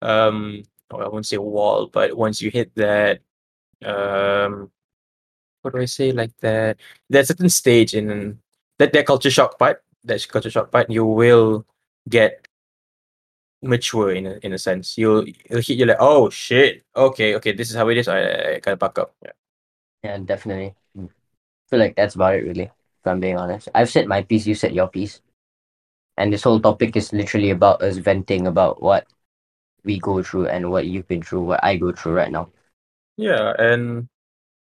um, 0.02 0.62
oh, 0.90 0.98
I 0.98 1.09
won't 1.09 1.26
say 1.26 1.38
wall, 1.38 1.87
but 1.87 2.16
once 2.16 2.40
you 2.40 2.50
hit 2.50 2.74
that, 2.76 3.20
um, 3.85 4.70
what 5.62 5.74
do 5.74 5.80
I 5.80 5.87
say 5.87 6.12
like 6.12 6.37
that? 6.38 6.78
There's 7.09 7.30
a 7.30 7.35
certain 7.35 7.48
stage 7.48 7.94
in 7.94 8.38
that 8.78 8.92
that 8.92 9.07
culture 9.07 9.30
shock 9.30 9.59
part. 9.59 9.83
That 10.04 10.26
culture 10.28 10.50
shock 10.50 10.70
part, 10.70 10.90
you 10.90 11.04
will 11.04 11.66
get 12.09 12.46
mature 13.62 14.12
in 14.12 14.26
a 14.26 14.38
in 14.42 14.52
a 14.52 14.59
sense. 14.59 14.98
You'll 14.98 15.24
it'll 15.26 15.62
hit 15.62 15.78
you 15.78 15.87
like, 15.87 15.96
oh 16.00 16.30
shit, 16.30 16.85
okay, 16.94 17.35
okay, 17.37 17.52
this 17.52 17.70
is 17.70 17.76
how 17.76 17.88
it 17.88 17.96
is. 17.96 18.09
I, 18.09 18.57
I 18.57 18.61
gotta 18.61 18.76
back 18.76 18.98
up. 18.98 19.14
Yeah. 19.22 19.33
Yeah, 20.04 20.18
definitely. 20.18 20.74
Feel 21.74 21.80
like 21.82 21.96
that's 21.96 22.14
about 22.14 22.38
it, 22.38 22.46
really. 22.46 22.70
If 22.70 23.04
I'm 23.10 23.18
being 23.18 23.37
honest, 23.37 23.68
I've 23.74 23.90
said 23.90 24.06
my 24.06 24.22
piece. 24.22 24.46
You 24.46 24.54
said 24.54 24.70
your 24.70 24.87
piece, 24.87 25.18
and 26.16 26.30
this 26.32 26.46
whole 26.46 26.60
topic 26.62 26.94
is 26.94 27.12
literally 27.12 27.50
about 27.50 27.82
us 27.82 27.98
venting 27.98 28.46
about 28.46 28.78
what 28.78 29.10
we 29.82 29.98
go 29.98 30.22
through 30.22 30.46
and 30.46 30.70
what 30.70 30.87
you've 30.87 31.08
been 31.08 31.22
through, 31.22 31.42
what 31.42 31.64
I 31.66 31.74
go 31.76 31.90
through 31.90 32.14
right 32.14 32.30
now. 32.30 32.50
Yeah, 33.16 33.58
and 33.58 34.06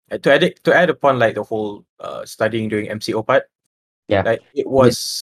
to 0.10 0.34
add 0.34 0.42
it, 0.42 0.64
to 0.64 0.74
add 0.74 0.90
upon 0.90 1.20
like 1.20 1.36
the 1.36 1.44
whole 1.44 1.86
uh 2.00 2.26
studying 2.26 2.68
during 2.68 2.90
MCO 2.90 3.22
part, 3.22 3.46
Yeah. 4.10 4.24
like 4.26 4.42
it 4.58 4.66
was 4.66 5.22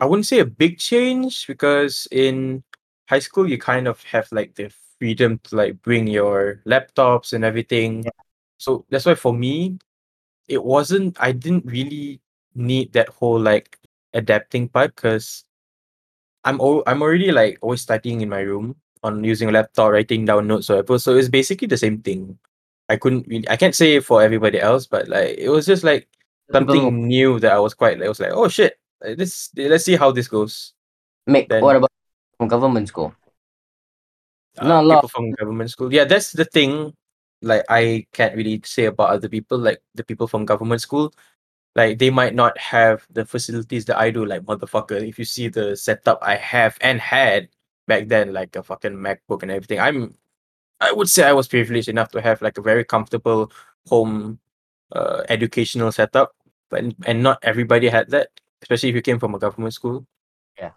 I 0.00 0.06
wouldn't 0.06 0.26
say 0.26 0.40
a 0.40 0.46
big 0.48 0.78
change 0.78 1.46
because 1.46 2.08
in 2.10 2.64
high 3.04 3.20
school 3.20 3.44
you 3.44 3.58
kind 3.58 3.86
of 3.86 4.02
have 4.04 4.32
like 4.32 4.56
the 4.56 4.72
freedom 4.98 5.44
to 5.44 5.56
like 5.56 5.82
bring 5.82 6.08
your 6.08 6.64
laptops 6.64 7.36
and 7.36 7.44
everything. 7.44 8.04
Yeah. 8.04 8.16
So 8.56 8.86
that's 8.88 9.04
why 9.04 9.14
for 9.14 9.36
me, 9.36 9.76
it 10.50 10.62
wasn't 10.62 11.14
I 11.22 11.30
didn't 11.30 11.64
really 11.64 12.18
need 12.54 12.92
that 12.98 13.08
whole 13.08 13.38
like 13.38 13.78
adapting 14.12 14.66
part 14.68 14.94
because 14.96 15.44
I'm 16.42 16.60
al- 16.60 16.82
I'm 16.86 17.02
already 17.02 17.30
like 17.30 17.58
always 17.62 17.80
studying 17.86 18.20
in 18.20 18.28
my 18.28 18.40
room 18.42 18.74
on 19.02 19.22
using 19.22 19.48
a 19.48 19.52
laptop, 19.52 19.92
writing 19.92 20.24
down 20.26 20.48
notes 20.50 20.68
or 20.68 20.82
whatever. 20.82 20.98
So 20.98 21.14
it's 21.16 21.28
basically 21.30 21.68
the 21.68 21.78
same 21.78 22.02
thing. 22.02 22.36
I 22.90 22.96
couldn't 22.98 23.28
really 23.28 23.48
I 23.48 23.56
can't 23.56 23.74
say 23.74 24.00
for 24.00 24.20
everybody 24.20 24.58
else, 24.60 24.86
but 24.90 25.06
like 25.08 25.38
it 25.38 25.48
was 25.48 25.64
just 25.64 25.84
like 25.84 26.08
something 26.50 27.06
new 27.06 27.38
that 27.38 27.52
I 27.52 27.60
was 27.60 27.72
quite 27.74 27.98
like 27.98 28.06
I 28.06 28.08
was 28.10 28.18
like, 28.20 28.32
oh 28.34 28.48
shit, 28.48 28.74
this 29.00 29.50
let's 29.56 29.84
see 29.84 29.94
how 29.96 30.10
this 30.10 30.26
goes. 30.26 30.74
Make 31.26 31.48
Then- 31.48 31.62
what 31.62 31.76
about 31.76 31.90
from 32.36 32.48
government 32.48 32.88
school? 32.88 33.14
Uh, 34.58 34.66
Not 34.66 34.82
a 34.82 34.86
lot. 34.86 35.10
from 35.10 35.30
government 35.38 35.70
school. 35.70 35.92
Yeah, 35.94 36.04
that's 36.04 36.32
the 36.32 36.44
thing. 36.44 36.92
Like 37.42 37.64
I 37.68 38.06
can't 38.12 38.36
really 38.36 38.60
say 38.64 38.86
about 38.86 39.10
other 39.10 39.28
people. 39.28 39.58
Like 39.58 39.82
the 39.94 40.04
people 40.04 40.26
from 40.26 40.44
government 40.44 40.80
school, 40.80 41.12
like 41.74 41.98
they 41.98 42.10
might 42.10 42.34
not 42.34 42.56
have 42.58 43.06
the 43.10 43.24
facilities 43.24 43.84
that 43.86 43.98
I 43.98 44.10
do. 44.10 44.24
Like 44.24 44.42
motherfucker, 44.42 45.06
if 45.06 45.18
you 45.18 45.24
see 45.24 45.48
the 45.48 45.76
setup 45.76 46.18
I 46.22 46.36
have 46.36 46.76
and 46.80 47.00
had 47.00 47.48
back 47.86 48.08
then, 48.08 48.32
like 48.32 48.56
a 48.56 48.62
fucking 48.62 48.92
MacBook 48.92 49.42
and 49.42 49.50
everything, 49.50 49.80
I'm, 49.80 50.14
I 50.80 50.92
would 50.92 51.08
say 51.08 51.24
I 51.24 51.32
was 51.32 51.48
privileged 51.48 51.88
enough 51.88 52.10
to 52.12 52.20
have 52.20 52.42
like 52.42 52.58
a 52.58 52.62
very 52.62 52.84
comfortable 52.84 53.52
home, 53.86 54.38
uh, 54.92 55.22
educational 55.28 55.92
setup. 55.92 56.34
But 56.68 56.84
and 57.06 57.22
not 57.22 57.38
everybody 57.42 57.88
had 57.88 58.10
that, 58.10 58.28
especially 58.62 58.90
if 58.90 58.94
you 58.94 59.02
came 59.02 59.18
from 59.18 59.34
a 59.34 59.38
government 59.38 59.74
school. 59.74 60.06
Yeah. 60.58 60.70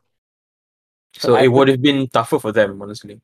So, 1.13 1.35
I 1.35 1.43
it 1.43 1.47
would 1.49 1.67
have 1.67 1.81
been 1.81 2.07
tougher 2.07 2.39
for 2.39 2.51
them, 2.51 2.81
honestly. 2.81 3.21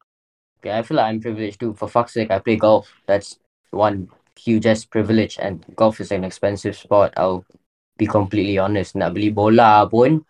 Okay, 0.60 0.78
I 0.78 0.82
feel 0.84 0.98
like 0.98 1.08
I'm 1.08 1.22
privileged 1.22 1.60
too. 1.60 1.74
For 1.74 1.88
fuck's 1.88 2.13
sake, 2.13 2.32
I 2.32 2.39
play 2.39 2.56
golf. 2.58 2.91
That's 3.08 3.39
one 3.72 4.10
huge 4.38 4.65
ass 4.65 4.86
privilege, 4.86 5.38
and 5.39 5.63
golf 5.76 6.00
is 6.00 6.12
an 6.12 6.24
expensive 6.24 6.76
sport. 6.76 7.13
I'll 7.17 7.45
be 7.98 8.08
completely 8.08 8.58
honest. 8.58 8.95
Nak 8.95 9.13
beli 9.13 9.30
bola 9.30 9.88
pun, 9.89 10.26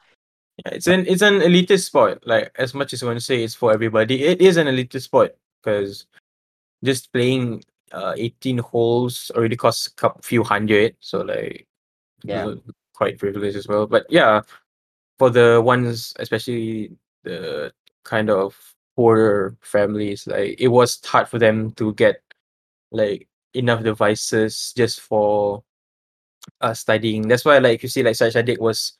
Yeah, 0.66 0.74
it's 0.74 0.88
an 0.88 1.06
it's 1.08 1.22
an 1.22 1.40
elitist 1.40 1.86
sport. 1.86 2.26
Like 2.28 2.52
as 2.58 2.74
much 2.74 2.94
as 2.94 3.02
I 3.02 3.08
want 3.08 3.18
to 3.20 3.26
say 3.26 3.44
it's 3.44 3.56
for 3.56 3.72
everybody, 3.74 4.24
it 4.26 4.42
is 4.42 4.58
an 4.58 4.68
elitist 4.68 5.04
sport 5.04 5.38
because 5.62 6.06
just 6.84 7.12
playing 7.14 7.64
uh 7.92 8.14
18 8.18 8.60
holes 8.60 9.32
already 9.36 9.56
costs 9.56 9.88
a 9.88 9.94
couple, 9.96 10.22
few 10.22 10.44
hundred. 10.44 10.96
So 11.00 11.22
like 11.22 11.66
Yeah. 12.24 12.54
quite 12.94 13.18
privileged 13.18 13.58
as 13.58 13.68
well. 13.68 13.88
But 13.88 14.06
yeah, 14.10 14.42
for 15.18 15.30
the 15.30 15.62
ones 15.62 16.14
especially 16.20 16.92
the 17.24 17.74
kind 18.04 18.30
of 18.30 18.56
poorer 19.00 19.56
families, 19.62 20.28
like 20.28 20.60
it 20.60 20.68
was 20.68 21.00
hard 21.06 21.26
for 21.30 21.40
them 21.40 21.72
to 21.72 21.94
get 21.94 22.22
like 22.92 23.30
enough 23.54 23.82
devices 23.82 24.74
just 24.76 25.00
for 25.00 25.64
uh 26.60 26.74
studying. 26.74 27.26
That's 27.26 27.46
why 27.46 27.60
like 27.60 27.82
you 27.82 27.88
see 27.88 28.04
like 28.04 28.16
Saddiq 28.16 28.60
was 28.60 28.98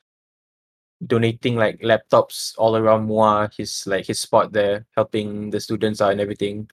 donating 1.06 1.56
like 1.56 1.80
laptops 1.80 2.54
all 2.56 2.76
around 2.78 3.08
Muar, 3.10 3.52
his 3.54 3.86
like 3.86 4.06
his 4.06 4.18
spot 4.18 4.54
there, 4.54 4.86
helping 4.96 5.50
the 5.50 5.60
students 5.60 6.00
out 6.00 6.12
and 6.12 6.20
everything. 6.22 6.70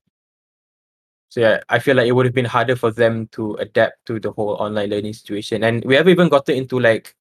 So 1.27 1.41
yeah, 1.41 1.59
I 1.67 1.79
feel 1.79 1.97
like 1.97 2.07
it 2.07 2.13
would 2.13 2.25
have 2.25 2.33
been 2.33 2.45
harder 2.45 2.77
for 2.77 2.91
them 2.91 3.27
to 3.33 3.55
adapt 3.55 4.05
to 4.05 4.21
the 4.21 4.31
whole 4.31 4.51
online 4.51 4.89
learning 4.89 5.15
situation. 5.15 5.65
And 5.65 5.83
we 5.83 5.95
haven't 5.95 6.13
even 6.13 6.29
gotten 6.29 6.55
into 6.55 6.79
like 6.79 7.13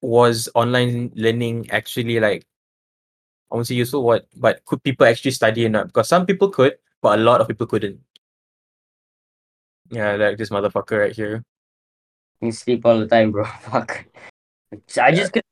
was 0.00 0.48
online 0.54 1.12
learning 1.14 1.68
actually 1.68 2.18
like 2.18 2.46
I 3.54 3.56
won't 3.56 3.68
say 3.68 3.76
useful 3.76 4.02
what 4.02 4.26
but 4.34 4.64
could 4.64 4.82
people 4.82 5.06
actually 5.06 5.30
study 5.30 5.64
or 5.64 5.68
not? 5.68 5.86
Because 5.86 6.08
some 6.08 6.26
people 6.26 6.50
could, 6.50 6.74
but 7.00 7.20
a 7.20 7.22
lot 7.22 7.40
of 7.40 7.46
people 7.46 7.68
couldn't. 7.68 8.00
Yeah, 9.90 10.16
like 10.16 10.38
this 10.38 10.50
motherfucker 10.50 10.98
right 10.98 11.14
here. 11.14 11.44
you 12.42 12.50
sleep 12.50 12.84
all 12.84 12.98
the 12.98 13.06
time, 13.06 13.30
bro. 13.30 13.44
Fuck. 13.70 14.06
So 14.88 15.02
I 15.02 15.14
just 15.14 15.32
couldn't 15.32 15.46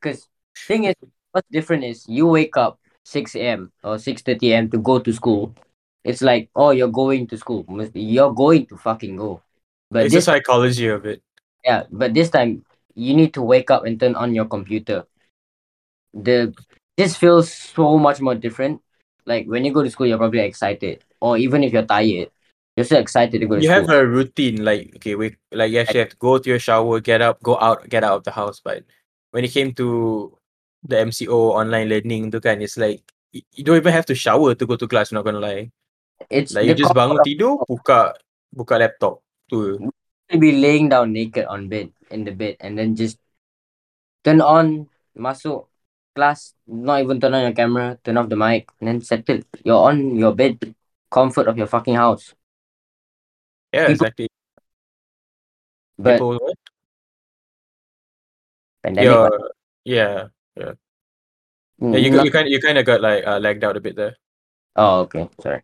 because 0.00 0.26
thing 0.56 0.84
is, 0.84 0.94
what's 1.32 1.46
different 1.52 1.84
is 1.84 2.08
you 2.08 2.24
wake 2.28 2.56
up 2.56 2.80
six 3.04 3.36
a.m. 3.36 3.70
or 3.82 3.98
six 3.98 4.22
thirty 4.22 4.52
a.m. 4.52 4.70
to 4.70 4.78
go 4.78 4.98
to 4.98 5.12
school. 5.12 5.54
It's 6.02 6.22
like, 6.22 6.48
oh, 6.56 6.70
you're 6.70 6.88
going 6.88 7.26
to 7.26 7.36
school. 7.36 7.66
You're 7.92 8.32
going 8.32 8.64
to 8.72 8.78
fucking 8.78 9.16
go. 9.16 9.42
But 9.90 10.06
it's 10.06 10.14
this 10.14 10.24
the 10.24 10.32
psychology 10.32 10.88
of 10.88 11.04
it. 11.04 11.20
Yeah, 11.62 11.84
but 11.92 12.14
this 12.14 12.30
time 12.30 12.64
you 12.94 13.12
need 13.12 13.34
to 13.34 13.42
wake 13.42 13.70
up 13.70 13.84
and 13.84 14.00
turn 14.00 14.14
on 14.14 14.34
your 14.34 14.46
computer. 14.46 15.04
The 16.14 16.54
this 16.96 17.16
feels 17.16 17.52
so 17.52 17.98
much 17.98 18.20
more 18.20 18.34
different. 18.34 18.80
Like 19.26 19.46
when 19.46 19.64
you 19.64 19.72
go 19.72 19.82
to 19.82 19.90
school, 19.90 20.06
you're 20.06 20.18
probably 20.18 20.40
excited, 20.40 21.02
or 21.20 21.38
even 21.38 21.64
if 21.64 21.72
you're 21.72 21.86
tired, 21.86 22.30
you're 22.76 22.84
still 22.84 23.00
excited 23.00 23.40
to 23.40 23.46
go 23.46 23.56
to 23.56 23.62
you 23.62 23.70
school. 23.70 23.86
have 23.86 23.90
a 23.90 24.06
routine 24.06 24.64
like 24.64 24.92
okay 24.96 25.14
we 25.14 25.36
like 25.52 25.70
you 25.70 25.78
actually 25.78 26.00
have 26.00 26.10
to 26.10 26.18
go 26.18 26.38
to 26.38 26.50
your 26.50 26.58
shower 26.58 27.00
get 27.00 27.22
up 27.22 27.40
go 27.42 27.58
out 27.60 27.88
get 27.88 28.02
out 28.02 28.18
of 28.18 28.24
the 28.24 28.30
house 28.30 28.60
but 28.60 28.82
when 29.30 29.44
it 29.44 29.52
came 29.54 29.72
to 29.72 30.34
the 30.82 30.96
mco 30.96 31.54
online 31.54 31.88
learning 31.88 32.30
tu 32.30 32.40
kan 32.42 32.60
it's 32.60 32.76
like 32.76 33.02
you 33.32 33.62
don't 33.62 33.78
even 33.78 33.92
have 33.92 34.06
to 34.06 34.14
shower 34.14 34.54
to 34.54 34.66
go 34.66 34.76
to 34.76 34.86
class 34.86 35.12
not 35.14 35.24
gonna 35.24 35.42
lie 35.42 35.70
it's 36.30 36.54
like 36.54 36.66
you 36.66 36.74
just 36.74 36.94
bangun 36.94 37.18
tidur 37.22 37.58
buka 37.66 38.14
buka 38.54 38.78
laptop 38.78 39.22
tu. 39.50 39.78
To 40.32 40.38
be 40.40 40.56
laying 40.56 40.88
down 40.88 41.12
naked 41.12 41.44
on 41.46 41.68
bed 41.68 41.92
in 42.08 42.24
the 42.24 42.32
bed 42.32 42.56
and 42.58 42.78
then 42.78 42.96
just 42.96 43.20
turn 44.24 44.40
on 44.40 44.88
masuk 45.12 45.68
class, 46.14 46.54
not 46.66 47.00
even 47.02 47.20
turn 47.20 47.34
on 47.34 47.42
your 47.42 47.52
camera, 47.52 47.98
turn 48.04 48.16
off 48.16 48.28
the 48.28 48.36
mic, 48.36 48.70
and 48.80 48.88
then 48.88 49.00
settle. 49.02 49.40
You're 49.64 49.82
on 49.90 50.16
your 50.16 50.34
bed, 50.34 50.74
comfort 51.10 51.48
of 51.48 51.58
your 51.58 51.66
fucking 51.66 51.94
house. 51.94 52.34
Yeah, 53.72 53.88
People- 53.88 53.92
exactly. 54.06 54.28
But 55.98 56.12
People 56.14 56.38
what? 56.38 56.58
pandemic, 58.82 59.10
Yeah, 59.10 59.28
what? 59.28 59.52
yeah. 59.84 60.72
Mm, 61.80 61.92
Yeah, 61.92 61.98
you 61.98 62.10
not- 62.10 62.24
you 62.24 62.30
kind 62.30 62.48
you 62.48 62.60
kind 62.60 62.78
of 62.78 62.84
got 62.86 63.00
like 63.00 63.26
uh, 63.26 63.38
lagged 63.38 63.64
out 63.64 63.76
a 63.76 63.80
bit 63.80 63.96
there. 63.96 64.16
oh, 64.76 65.00
okay, 65.06 65.28
sorry. 65.40 65.62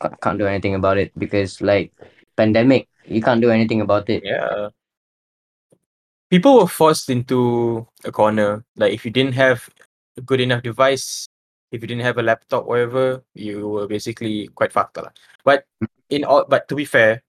Can't, 0.00 0.20
can't 0.20 0.38
do 0.38 0.46
anything 0.46 0.74
about 0.74 0.98
it 0.98 1.12
because 1.18 1.60
like 1.60 1.92
pandemic, 2.36 2.88
you 3.04 3.20
can't 3.20 3.40
do 3.40 3.50
anything 3.50 3.80
about 3.80 4.08
it. 4.08 4.22
Yeah. 4.24 4.70
People 6.30 6.58
were 6.58 6.68
forced 6.68 7.10
into 7.10 7.86
a 8.04 8.12
corner. 8.12 8.64
Like 8.76 8.92
if 8.94 9.04
you 9.04 9.10
didn't 9.10 9.34
have 9.34 9.68
good 10.24 10.40
enough 10.40 10.62
device, 10.62 11.26
if 11.72 11.80
you 11.82 11.88
didn't 11.88 12.04
have 12.04 12.18
a 12.18 12.22
laptop, 12.22 12.66
whatever, 12.66 13.22
you 13.34 13.68
were 13.68 13.86
basically 13.86 14.48
quite 14.54 14.72
fucked 14.72 14.96
lah. 14.96 15.10
But 15.44 15.64
mm. 15.82 15.88
in 16.10 16.24
all, 16.24 16.44
but 16.48 16.68
to 16.68 16.74
be 16.74 16.84
fair, 16.84 17.22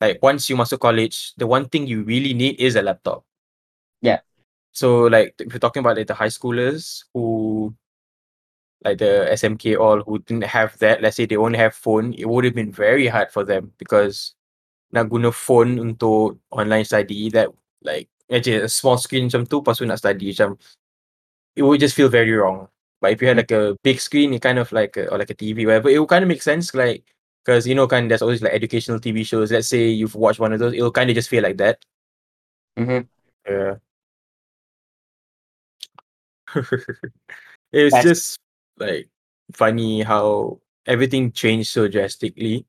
like 0.00 0.22
once 0.22 0.48
you 0.50 0.56
master 0.56 0.78
college, 0.78 1.34
the 1.36 1.46
one 1.46 1.68
thing 1.68 1.86
you 1.86 2.02
really 2.02 2.34
need 2.34 2.60
is 2.60 2.76
a 2.76 2.82
laptop. 2.82 3.24
Yeah. 4.02 4.20
So 4.72 5.06
like 5.06 5.34
if 5.38 5.52
you're 5.52 5.60
talking 5.60 5.80
about 5.80 5.96
like 5.96 6.06
the 6.06 6.14
high 6.14 6.30
schoolers 6.30 7.04
who 7.14 7.74
like 8.84 8.98
the 8.98 9.26
SMK 9.32 9.78
all 9.78 10.02
who 10.02 10.18
didn't 10.20 10.44
have 10.44 10.78
that, 10.78 11.02
let's 11.02 11.16
say 11.16 11.26
they 11.26 11.36
only 11.36 11.58
have 11.58 11.74
phone, 11.74 12.14
it 12.14 12.28
would 12.28 12.44
have 12.44 12.54
been 12.54 12.72
very 12.72 13.06
hard 13.06 13.30
for 13.30 13.44
them 13.44 13.72
because 13.78 14.34
nak 14.92 15.10
guna 15.10 15.32
phone 15.32 15.76
untuk 15.76 16.38
online 16.50 16.84
study 16.84 17.28
that 17.28 17.48
like 17.82 18.08
actually 18.30 18.64
a 18.64 18.68
small 18.68 18.96
screen 18.96 19.28
macam 19.28 19.44
tu 19.44 19.60
lepas 19.60 19.76
tu 19.76 19.84
nak 19.84 20.00
study 20.00 20.32
macam 20.32 20.56
it 21.58 21.62
would 21.62 21.80
just 21.80 21.94
feel 21.96 22.08
very 22.08 22.32
wrong. 22.32 22.68
But 23.00 23.12
if 23.12 23.22
you 23.22 23.28
had 23.28 23.36
like 23.36 23.50
a 23.50 23.76
big 23.82 24.00
screen, 24.00 24.32
it 24.34 24.42
kind 24.42 24.58
of 24.58 24.70
like 24.72 24.96
a, 24.96 25.08
or 25.10 25.18
like 25.18 25.30
a 25.30 25.34
TV, 25.34 25.66
whatever, 25.66 25.88
it 25.90 25.98
will 25.98 26.06
kind 26.06 26.22
of 26.22 26.28
make 26.28 26.42
sense. 26.42 26.74
Like 26.74 27.04
because 27.44 27.66
you 27.66 27.74
know, 27.74 27.86
kind 27.86 28.04
of 28.06 28.08
there's 28.10 28.22
always 28.22 28.42
like 28.42 28.52
educational 28.52 28.98
TV 29.00 29.24
shows. 29.26 29.50
Let's 29.52 29.68
say 29.68 29.88
you've 29.88 30.14
watched 30.14 30.40
one 30.40 30.52
of 30.52 30.58
those, 30.58 30.74
it'll 30.74 30.92
kind 30.92 31.10
of 31.10 31.14
just 31.16 31.28
feel 31.28 31.42
like 31.42 31.56
that. 31.58 31.84
Mm-hmm. 32.78 33.06
Yeah. 33.52 33.74
it's 37.72 37.94
That's- 37.94 38.04
just 38.04 38.38
like 38.78 39.08
funny 39.52 40.02
how 40.02 40.60
everything 40.86 41.32
changed 41.32 41.70
so 41.70 41.88
drastically. 41.88 42.66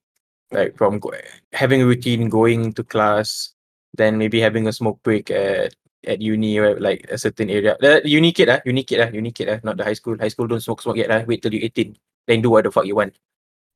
Like 0.52 0.78
from 0.78 1.00
go- 1.00 1.14
having 1.54 1.82
a 1.82 1.86
routine, 1.86 2.28
going 2.30 2.74
to 2.74 2.84
class, 2.84 3.54
then 3.94 4.18
maybe 4.18 4.40
having 4.40 4.68
a 4.68 4.74
smoke 4.74 5.00
break 5.04 5.30
at 5.30 5.76
at 6.08 6.22
uni 6.22 6.58
or 6.58 6.80
like 6.80 7.06
a 7.12 7.18
certain 7.18 7.50
area. 7.50 7.78
Uh, 7.84 8.00
uni 8.04 8.32
kid 8.32 8.50
ah, 8.50 8.60
uni 8.66 8.84
kid 8.84 9.02
ah, 9.02 9.10
uni 9.12 9.32
kid 9.32 9.50
ah, 9.50 9.60
not 9.64 9.78
the 9.78 9.84
high 9.84 9.94
school. 9.94 10.18
High 10.18 10.30
school 10.30 10.48
don't 10.48 10.62
smoke 10.62 10.82
smoke 10.82 10.98
yet 10.98 11.12
ah. 11.12 11.24
Wait 11.28 11.42
till 11.42 11.54
you're 11.54 11.64
18, 11.66 11.98
then 12.28 12.42
do 12.42 12.50
what 12.50 12.64
the 12.64 12.72
fuck 12.72 12.86
you 12.86 12.96
want. 12.96 13.16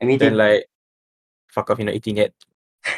I 0.01 0.05
mean, 0.05 0.19
Then 0.19 0.37
like, 0.37 0.65
fuck 1.47 1.69
off, 1.69 1.79
you're 1.79 1.85
not 1.85 1.95
18 1.95 2.17
yet. 2.17 2.33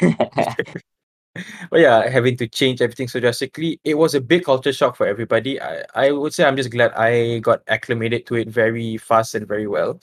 but 1.70 1.80
yeah, 1.80 2.08
having 2.08 2.36
to 2.36 2.48
change 2.48 2.80
everything 2.80 3.08
so 3.08 3.20
drastically, 3.20 3.80
it 3.84 3.94
was 3.94 4.14
a 4.14 4.20
big 4.20 4.44
culture 4.44 4.72
shock 4.72 4.96
for 4.96 5.06
everybody. 5.06 5.60
I, 5.60 5.84
I 5.94 6.10
would 6.10 6.34
say 6.34 6.44
I'm 6.44 6.56
just 6.56 6.70
glad 6.70 6.92
I 6.92 7.38
got 7.40 7.62
acclimated 7.68 8.26
to 8.26 8.36
it 8.36 8.48
very 8.48 8.96
fast 8.96 9.34
and 9.34 9.46
very 9.46 9.66
well. 9.66 10.00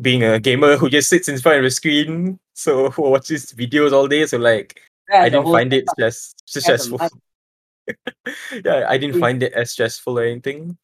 Being 0.00 0.24
a 0.24 0.40
gamer 0.40 0.76
who 0.76 0.88
just 0.88 1.10
sits 1.10 1.28
in 1.28 1.38
front 1.38 1.58
of 1.58 1.64
a 1.64 1.70
screen, 1.70 2.38
so 2.54 2.90
who 2.90 3.02
watches 3.10 3.52
videos 3.52 3.92
all 3.92 4.08
day, 4.08 4.24
so 4.26 4.38
like 4.38 4.80
I 5.12 5.28
didn't 5.28 5.46
find 5.46 5.72
it 5.72 5.84
a 5.98 6.10
stressful. 6.10 6.98
yeah, 8.64 8.86
I 8.88 8.98
didn't 8.98 9.16
Mm. 9.16 9.20
find 9.20 9.42
it 9.42 9.52
as 9.52 9.72
stressful 9.72 10.18
or 10.18 10.24
anything. 10.24 10.76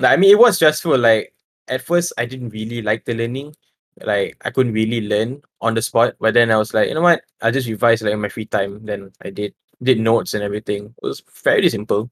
Like 0.00 0.12
I 0.12 0.16
mean, 0.16 0.30
it 0.30 0.38
was 0.38 0.56
stressful. 0.56 0.98
Like 0.98 1.34
at 1.68 1.82
first, 1.82 2.12
I 2.18 2.26
didn't 2.26 2.50
really 2.50 2.82
like 2.82 3.04
the 3.04 3.14
learning. 3.14 3.54
Like 4.02 4.36
I 4.44 4.50
couldn't 4.50 4.72
really 4.74 5.00
learn 5.08 5.42
on 5.60 5.74
the 5.74 5.82
spot. 5.82 6.16
But 6.20 6.34
then 6.34 6.50
I 6.50 6.56
was 6.56 6.74
like, 6.74 6.88
you 6.88 6.94
know 6.94 7.02
what? 7.02 7.22
I'll 7.42 7.52
just 7.52 7.68
revise 7.68 8.02
like 8.02 8.12
in 8.12 8.20
my 8.20 8.28
free 8.28 8.46
time. 8.46 8.84
Then 8.84 9.12
I 9.22 9.30
did 9.30 9.54
did 9.82 10.00
notes 10.00 10.34
and 10.34 10.42
everything. 10.42 10.94
It 11.02 11.06
was 11.06 11.22
fairly 11.30 11.68
simple. 11.70 12.10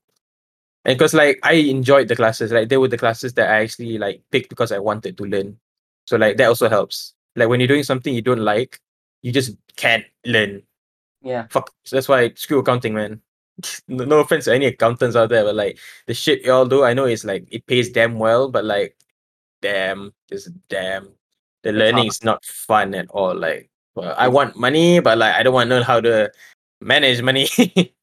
And 0.84 0.98
because 0.98 1.14
like 1.14 1.38
I 1.42 1.54
enjoyed 1.54 2.08
the 2.08 2.16
classes, 2.16 2.52
like 2.52 2.68
they 2.68 2.76
were 2.76 2.88
the 2.88 2.98
classes 2.98 3.34
that 3.34 3.50
I 3.50 3.62
actually 3.62 3.98
like 3.98 4.22
picked 4.30 4.50
because 4.50 4.72
I 4.72 4.78
wanted 4.78 5.16
to 5.18 5.24
learn. 5.24 5.58
So 6.06 6.16
like 6.16 6.36
that 6.38 6.48
also 6.48 6.68
helps. 6.68 7.14
Like 7.36 7.48
when 7.48 7.60
you're 7.60 7.68
doing 7.68 7.84
something 7.84 8.14
you 8.14 8.22
don't 8.22 8.44
like, 8.44 8.80
you 9.22 9.32
just 9.32 9.56
can't 9.76 10.04
learn 10.26 10.62
Yeah. 11.22 11.46
fuck. 11.50 11.72
So 11.84 11.96
that's 11.96 12.08
why 12.08 12.32
screw 12.36 12.58
accounting, 12.60 12.94
man. 12.94 13.22
no, 13.88 14.20
offense 14.20 14.46
to 14.46 14.54
any 14.54 14.66
accountants 14.66 15.16
out 15.16 15.28
there, 15.30 15.44
but 15.44 15.54
like 15.54 15.78
the 16.06 16.14
shit 16.14 16.42
y'all 16.42 16.66
do, 16.66 16.84
I 16.84 16.94
know 16.94 17.04
it's 17.06 17.24
like 17.24 17.46
it 17.50 17.66
pays 17.66 17.90
damn 17.90 18.18
well, 18.18 18.50
but 18.50 18.64
like, 18.64 18.96
damn, 19.62 20.12
just 20.28 20.50
damn, 20.68 21.14
the 21.62 21.70
It's 21.72 21.78
learning 21.78 22.08
hard. 22.08 22.08
is 22.08 22.24
not 22.24 22.44
fun 22.44 22.94
at 22.94 23.08
all. 23.10 23.34
Like, 23.36 23.70
well, 23.94 24.14
I 24.18 24.28
want 24.28 24.56
money, 24.56 25.00
but 25.00 25.18
like 25.18 25.34
I 25.34 25.42
don't 25.42 25.54
want 25.54 25.70
to 25.70 25.78
know 25.78 25.84
how 25.84 26.00
to 26.00 26.32
manage 26.80 27.22
money. 27.22 27.48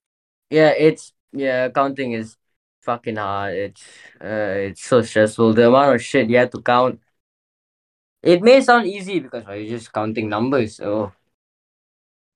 Yeah, 0.49 0.69
it's 0.77 1.13
yeah, 1.31 1.65
accounting 1.65 2.13
is 2.13 2.37
fucking 2.81 3.15
hard. 3.15 3.53
It's 3.55 3.83
uh 4.21 4.69
it's 4.69 4.83
so 4.83 5.01
stressful. 5.01 5.53
The 5.53 5.67
amount 5.67 5.95
of 5.95 6.03
shit 6.03 6.29
you 6.29 6.37
have 6.37 6.51
to 6.51 6.61
count. 6.61 7.01
It 8.23 8.41
may 8.41 8.61
sound 8.61 8.87
easy 8.87 9.19
because 9.19 9.43
oh, 9.47 9.53
you're 9.53 9.77
just 9.77 9.93
counting 9.93 10.27
numbers. 10.29 10.79
Oh. 10.79 11.13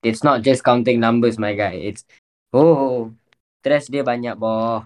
It's 0.03 0.23
not 0.23 0.41
just 0.43 0.63
counting 0.63 0.99
numbers, 0.99 1.37
my 1.39 1.53
guy. 1.55 1.73
It's 1.73 2.05
oh 2.55 3.11
stress 3.59 3.89
dia 3.91 4.05
banyak 4.05 4.37
boh. 4.39 4.85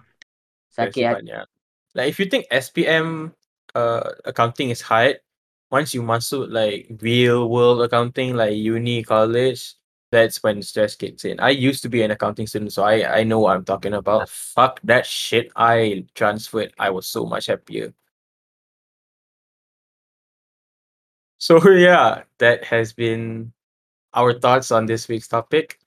Sakit 0.71 1.03
hati. 1.03 1.17
banyak. 1.19 1.45
Like 1.93 2.09
if 2.09 2.17
you 2.17 2.31
think 2.31 2.47
SPM 2.47 3.35
uh 3.75 4.15
accounting 4.23 4.71
is 4.71 4.79
hard, 4.79 5.19
once 5.67 5.91
you 5.91 6.01
masuk 6.01 6.47
like 6.47 6.87
real 7.03 7.51
world 7.51 7.83
accounting, 7.83 8.39
like 8.39 8.55
uni, 8.55 9.03
college, 9.03 9.75
that's 10.11 10.41
when 10.41 10.61
stress 10.61 10.95
kicks 10.95 11.25
in. 11.25 11.39
I 11.39 11.49
used 11.51 11.83
to 11.83 11.89
be 11.89 12.01
an 12.01 12.11
accounting 12.11 12.47
student, 12.47 12.73
so 12.73 12.83
I 12.83 13.19
I 13.19 13.23
know 13.23 13.39
what 13.43 13.55
I'm 13.55 13.65
talking 13.65 13.93
about. 13.93 14.29
Fuck 14.29 14.79
that 14.87 15.05
shit. 15.05 15.51
I 15.59 16.05
transferred. 16.15 16.73
I 16.79 16.89
was 16.89 17.07
so 17.07 17.25
much 17.25 17.47
happier. 17.51 17.93
So 21.37 21.59
yeah, 21.75 22.23
that 22.39 22.63
has 22.65 22.93
been 22.93 23.53
our 24.13 24.33
thoughts 24.39 24.71
on 24.71 24.85
this 24.85 25.07
week's 25.07 25.27
topic. 25.27 25.78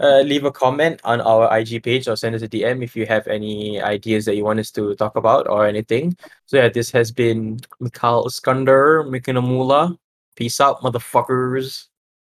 Uh, 0.00 0.22
leave 0.22 0.44
a 0.44 0.50
comment 0.50 0.98
on 1.04 1.20
our 1.20 1.58
IG 1.58 1.82
page 1.82 2.08
or 2.08 2.16
send 2.16 2.34
us 2.34 2.40
a 2.40 2.48
DM 2.48 2.82
if 2.82 2.96
you 2.96 3.04
have 3.04 3.26
any 3.26 3.82
ideas 3.82 4.24
that 4.24 4.34
you 4.34 4.42
want 4.42 4.58
us 4.58 4.70
to 4.70 4.94
talk 4.94 5.14
about 5.14 5.46
or 5.46 5.66
anything. 5.66 6.16
So 6.46 6.56
yeah, 6.56 6.70
this 6.70 6.90
has 6.92 7.12
been 7.12 7.60
Mikhail 7.80 8.24
Iskander, 8.24 9.04
Mikinamula. 9.04 9.98
Peace 10.36 10.58
out, 10.58 10.80
motherfuckers. 10.80 11.89